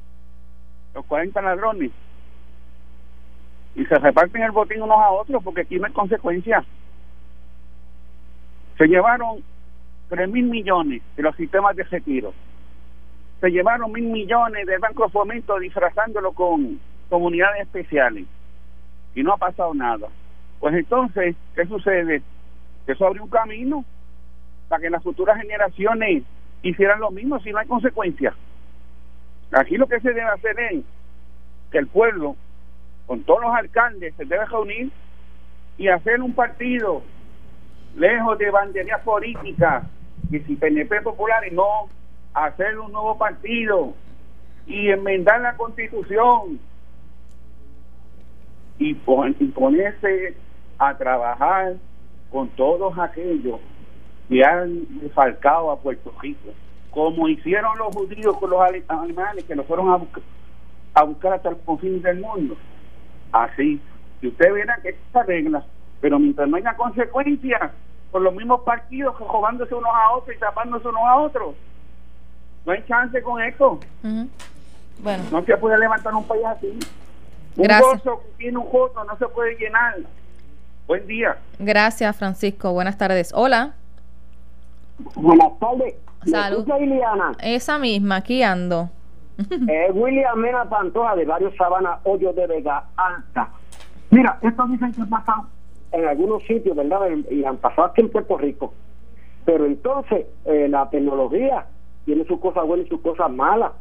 los 0.93 1.05
40 1.05 1.41
ladrones, 1.41 1.91
y 3.75 3.85
se 3.85 3.95
reparten 3.95 4.43
el 4.43 4.51
botín 4.51 4.81
unos 4.81 4.97
a 4.97 5.11
otros 5.11 5.43
porque 5.43 5.61
aquí 5.61 5.79
no 5.79 5.85
hay 5.85 5.93
consecuencias. 5.93 6.65
Se 8.77 8.87
llevaron 8.87 9.43
tres 10.09 10.29
mil 10.29 10.45
millones 10.45 11.01
de 11.15 11.23
los 11.23 11.35
sistemas 11.35 11.75
de 11.75 11.83
retiro. 11.83 12.33
Se 13.41 13.49
llevaron 13.49 13.91
mil 13.91 14.05
millones 14.05 14.67
del 14.67 14.79
Banco 14.79 15.05
de 15.05 15.11
Fomento 15.11 15.59
disfrazándolo 15.59 16.31
con 16.31 16.79
comunidades 17.09 17.63
especiales. 17.63 18.25
Y 19.15 19.23
no 19.23 19.33
ha 19.33 19.37
pasado 19.37 19.73
nada. 19.73 20.07
Pues 20.59 20.75
entonces, 20.75 21.35
¿qué 21.55 21.65
sucede? 21.65 22.21
Que 22.85 22.91
eso 22.91 23.07
abre 23.07 23.19
un 23.19 23.29
camino 23.29 23.83
para 24.69 24.81
que 24.81 24.91
las 24.91 25.03
futuras 25.03 25.41
generaciones 25.41 26.23
hicieran 26.61 26.99
lo 26.99 27.09
mismo 27.09 27.39
si 27.39 27.51
no 27.51 27.57
hay 27.57 27.67
consecuencias. 27.67 28.35
Aquí 29.51 29.75
lo 29.75 29.87
que 29.87 29.99
se 29.99 30.09
debe 30.09 30.29
hacer 30.29 30.57
es 30.59 30.83
que 31.71 31.79
el 31.79 31.87
pueblo 31.87 32.35
con 33.07 33.23
todos 33.23 33.41
los 33.41 33.55
alcaldes 33.55 34.13
se 34.15 34.25
debe 34.25 34.45
reunir 34.45 34.91
y 35.77 35.87
hacer 35.87 36.21
un 36.21 36.33
partido 36.33 37.01
lejos 37.95 38.37
de 38.37 38.51
banderías 38.51 39.01
políticas 39.01 39.83
y 40.29 40.39
si 40.39 40.55
PNP 40.55 41.01
populares 41.01 41.51
no 41.51 41.89
hacer 42.33 42.79
un 42.79 42.91
nuevo 42.91 43.17
partido 43.17 43.93
y 44.65 44.89
enmendar 44.89 45.41
la 45.41 45.55
constitución 45.55 46.59
y, 48.77 48.93
ponerse 48.93 50.35
a 50.79 50.97
trabajar 50.97 51.75
con 52.31 52.49
todos 52.49 52.97
aquellos 52.97 53.59
que 54.29 54.43
han 54.43 54.87
falcado 55.13 55.71
a 55.71 55.79
Puerto 55.79 56.13
Rico 56.21 56.51
como 56.89 57.27
hicieron 57.29 57.77
los 57.77 57.95
judíos 57.95 58.37
con 58.37 58.49
los 58.49 58.59
alemanes 58.87 59.45
que 59.45 59.55
lo 59.55 59.63
fueron 59.63 59.89
a, 59.89 59.99
a 60.93 61.03
buscar 61.03 61.33
hasta 61.33 61.51
los 61.51 61.59
confines 61.59 62.03
del 62.03 62.19
mundo 62.19 62.57
así. 63.31 63.79
Y 64.21 64.27
usted 64.27 64.53
verá 64.53 64.77
que 64.81 64.89
esta 64.89 65.23
regla, 65.23 65.63
pero 65.99 66.19
mientras 66.19 66.47
no 66.47 66.57
haya 66.57 66.75
consecuencias 66.75 67.71
por 68.11 68.21
los 68.21 68.35
mismos 68.35 68.61
partidos 68.61 69.17
robándose 69.19 69.73
unos 69.73 69.91
a 69.93 70.11
otros 70.11 70.35
y 70.35 70.39
tapándose 70.39 70.87
unos 70.87 71.03
a 71.03 71.15
otros, 71.17 71.55
no 72.65 72.71
hay 72.71 72.83
chance 72.87 73.21
con 73.21 73.41
esto. 73.41 73.79
Bueno. 74.99 75.23
No 75.31 75.43
se 75.43 75.57
puede 75.57 75.77
levantar 75.79 76.13
un 76.13 76.23
país 76.25 76.43
así. 76.45 76.79
Un 77.57 77.67
bolso 77.67 78.21
que 78.21 78.29
tiene 78.37 78.57
un 78.57 78.71
voto 78.71 79.03
no 79.03 79.17
se 79.17 79.27
puede 79.27 79.55
llenar 79.57 79.95
Buen 80.87 81.07
día. 81.07 81.37
Gracias, 81.59 82.17
Francisco. 82.17 82.73
Buenas 82.73 82.97
tardes. 82.97 83.31
Hola. 83.33 83.75
Buenas 85.15 85.57
tardes. 85.59 85.95
Salud. 86.25 86.67
Liliana? 86.67 87.31
Esa 87.41 87.79
misma, 87.79 88.17
aquí 88.17 88.43
ando. 88.43 88.89
Es 89.37 89.91
William 89.93 90.37
Mena 90.37 90.65
Pantoja 90.65 91.15
de 91.15 91.25
Barrio 91.25 91.51
Sabana, 91.55 91.99
Hoyos 92.03 92.35
de 92.35 92.45
Vega 92.45 92.83
Alta. 92.97 93.49
Mira, 94.09 94.37
esto 94.41 94.67
dicen 94.67 94.91
que 94.91 95.01
ha 95.01 95.05
pasado 95.05 95.47
en 95.93 96.07
algunos 96.07 96.43
sitios, 96.43 96.75
¿verdad? 96.75 97.07
Y 97.29 97.45
han 97.45 97.57
pasado 97.57 97.87
aquí 97.87 98.01
en 98.01 98.09
Puerto 98.09 98.37
Rico. 98.37 98.73
Pero 99.45 99.65
entonces, 99.65 100.25
eh, 100.45 100.67
la 100.69 100.89
tecnología 100.89 101.65
tiene 102.05 102.25
sus 102.25 102.39
cosas 102.39 102.65
buenas 102.65 102.85
y 102.87 102.89
sus 102.89 103.01
cosas 103.01 103.31
malas. 103.31 103.71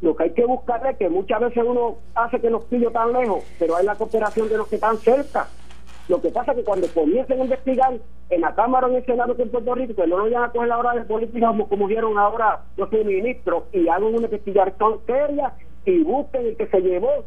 Lo 0.00 0.14
que 0.14 0.24
hay 0.24 0.30
que 0.32 0.44
buscar 0.44 0.86
es 0.86 0.96
que 0.98 1.08
muchas 1.08 1.40
veces 1.40 1.64
uno 1.66 1.96
hace 2.14 2.40
que 2.40 2.50
nos 2.50 2.64
pille 2.64 2.90
tan 2.90 3.12
lejos, 3.12 3.44
pero 3.58 3.76
hay 3.76 3.86
la 3.86 3.94
cooperación 3.94 4.48
de 4.48 4.58
los 4.58 4.68
que 4.68 4.74
están 4.76 4.98
cerca. 4.98 5.48
Lo 6.08 6.20
que 6.20 6.28
pasa 6.28 6.52
es 6.52 6.58
que 6.58 6.64
cuando 6.64 6.86
comiencen 6.94 7.40
a 7.40 7.44
investigar 7.44 7.94
en 8.28 8.40
la 8.40 8.54
Cámara 8.54 8.86
o 8.86 8.90
en 8.90 8.96
el 8.96 9.06
Senado 9.06 9.34
en 9.38 9.50
Puerto 9.50 9.74
Rico, 9.74 9.94
que 9.94 10.06
no 10.06 10.18
nos 10.18 10.26
vayan 10.26 10.44
a 10.44 10.50
coger 10.50 10.68
la 10.68 10.78
hora 10.78 10.94
de 10.94 11.02
política 11.02 11.48
como, 11.48 11.68
como 11.68 11.86
vieron 11.86 12.18
ahora 12.18 12.60
los 12.76 12.92
ministros, 12.92 13.64
y 13.72 13.88
hagan 13.88 14.14
una 14.14 14.26
investigación 14.26 15.00
seria 15.06 15.52
y 15.84 16.02
busquen 16.02 16.46
el 16.46 16.56
que 16.56 16.66
se 16.66 16.80
llevó 16.80 17.24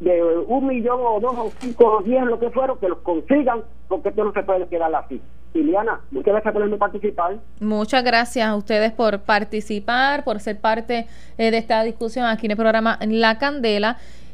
de 0.00 0.22
un 0.46 0.66
millón 0.66 1.00
o 1.02 1.20
dos 1.20 1.34
o 1.36 1.50
cinco 1.58 1.98
o 1.98 2.02
diez, 2.02 2.22
lo 2.24 2.38
que 2.38 2.50
fueron, 2.50 2.78
que 2.78 2.88
los 2.88 2.98
consigan, 2.98 3.62
porque 3.88 4.10
esto 4.10 4.24
no 4.24 4.32
se 4.32 4.42
puede 4.42 4.68
quedar 4.68 4.94
así. 4.94 5.20
Muchas 6.10 6.32
gracias 6.32 6.54
por 6.54 6.78
participar. 6.78 7.36
Muchas 7.60 8.04
gracias 8.04 8.46
a 8.46 8.56
ustedes 8.56 8.92
por 8.92 9.20
participar, 9.20 10.24
por 10.24 10.40
ser 10.40 10.58
parte 10.58 11.06
eh, 11.38 11.50
de 11.50 11.58
esta 11.58 11.82
discusión 11.82 12.26
aquí 12.26 12.46
en 12.46 12.52
el 12.52 12.56
programa 12.56 12.98
La 13.06 13.38
Candela. 13.38 13.98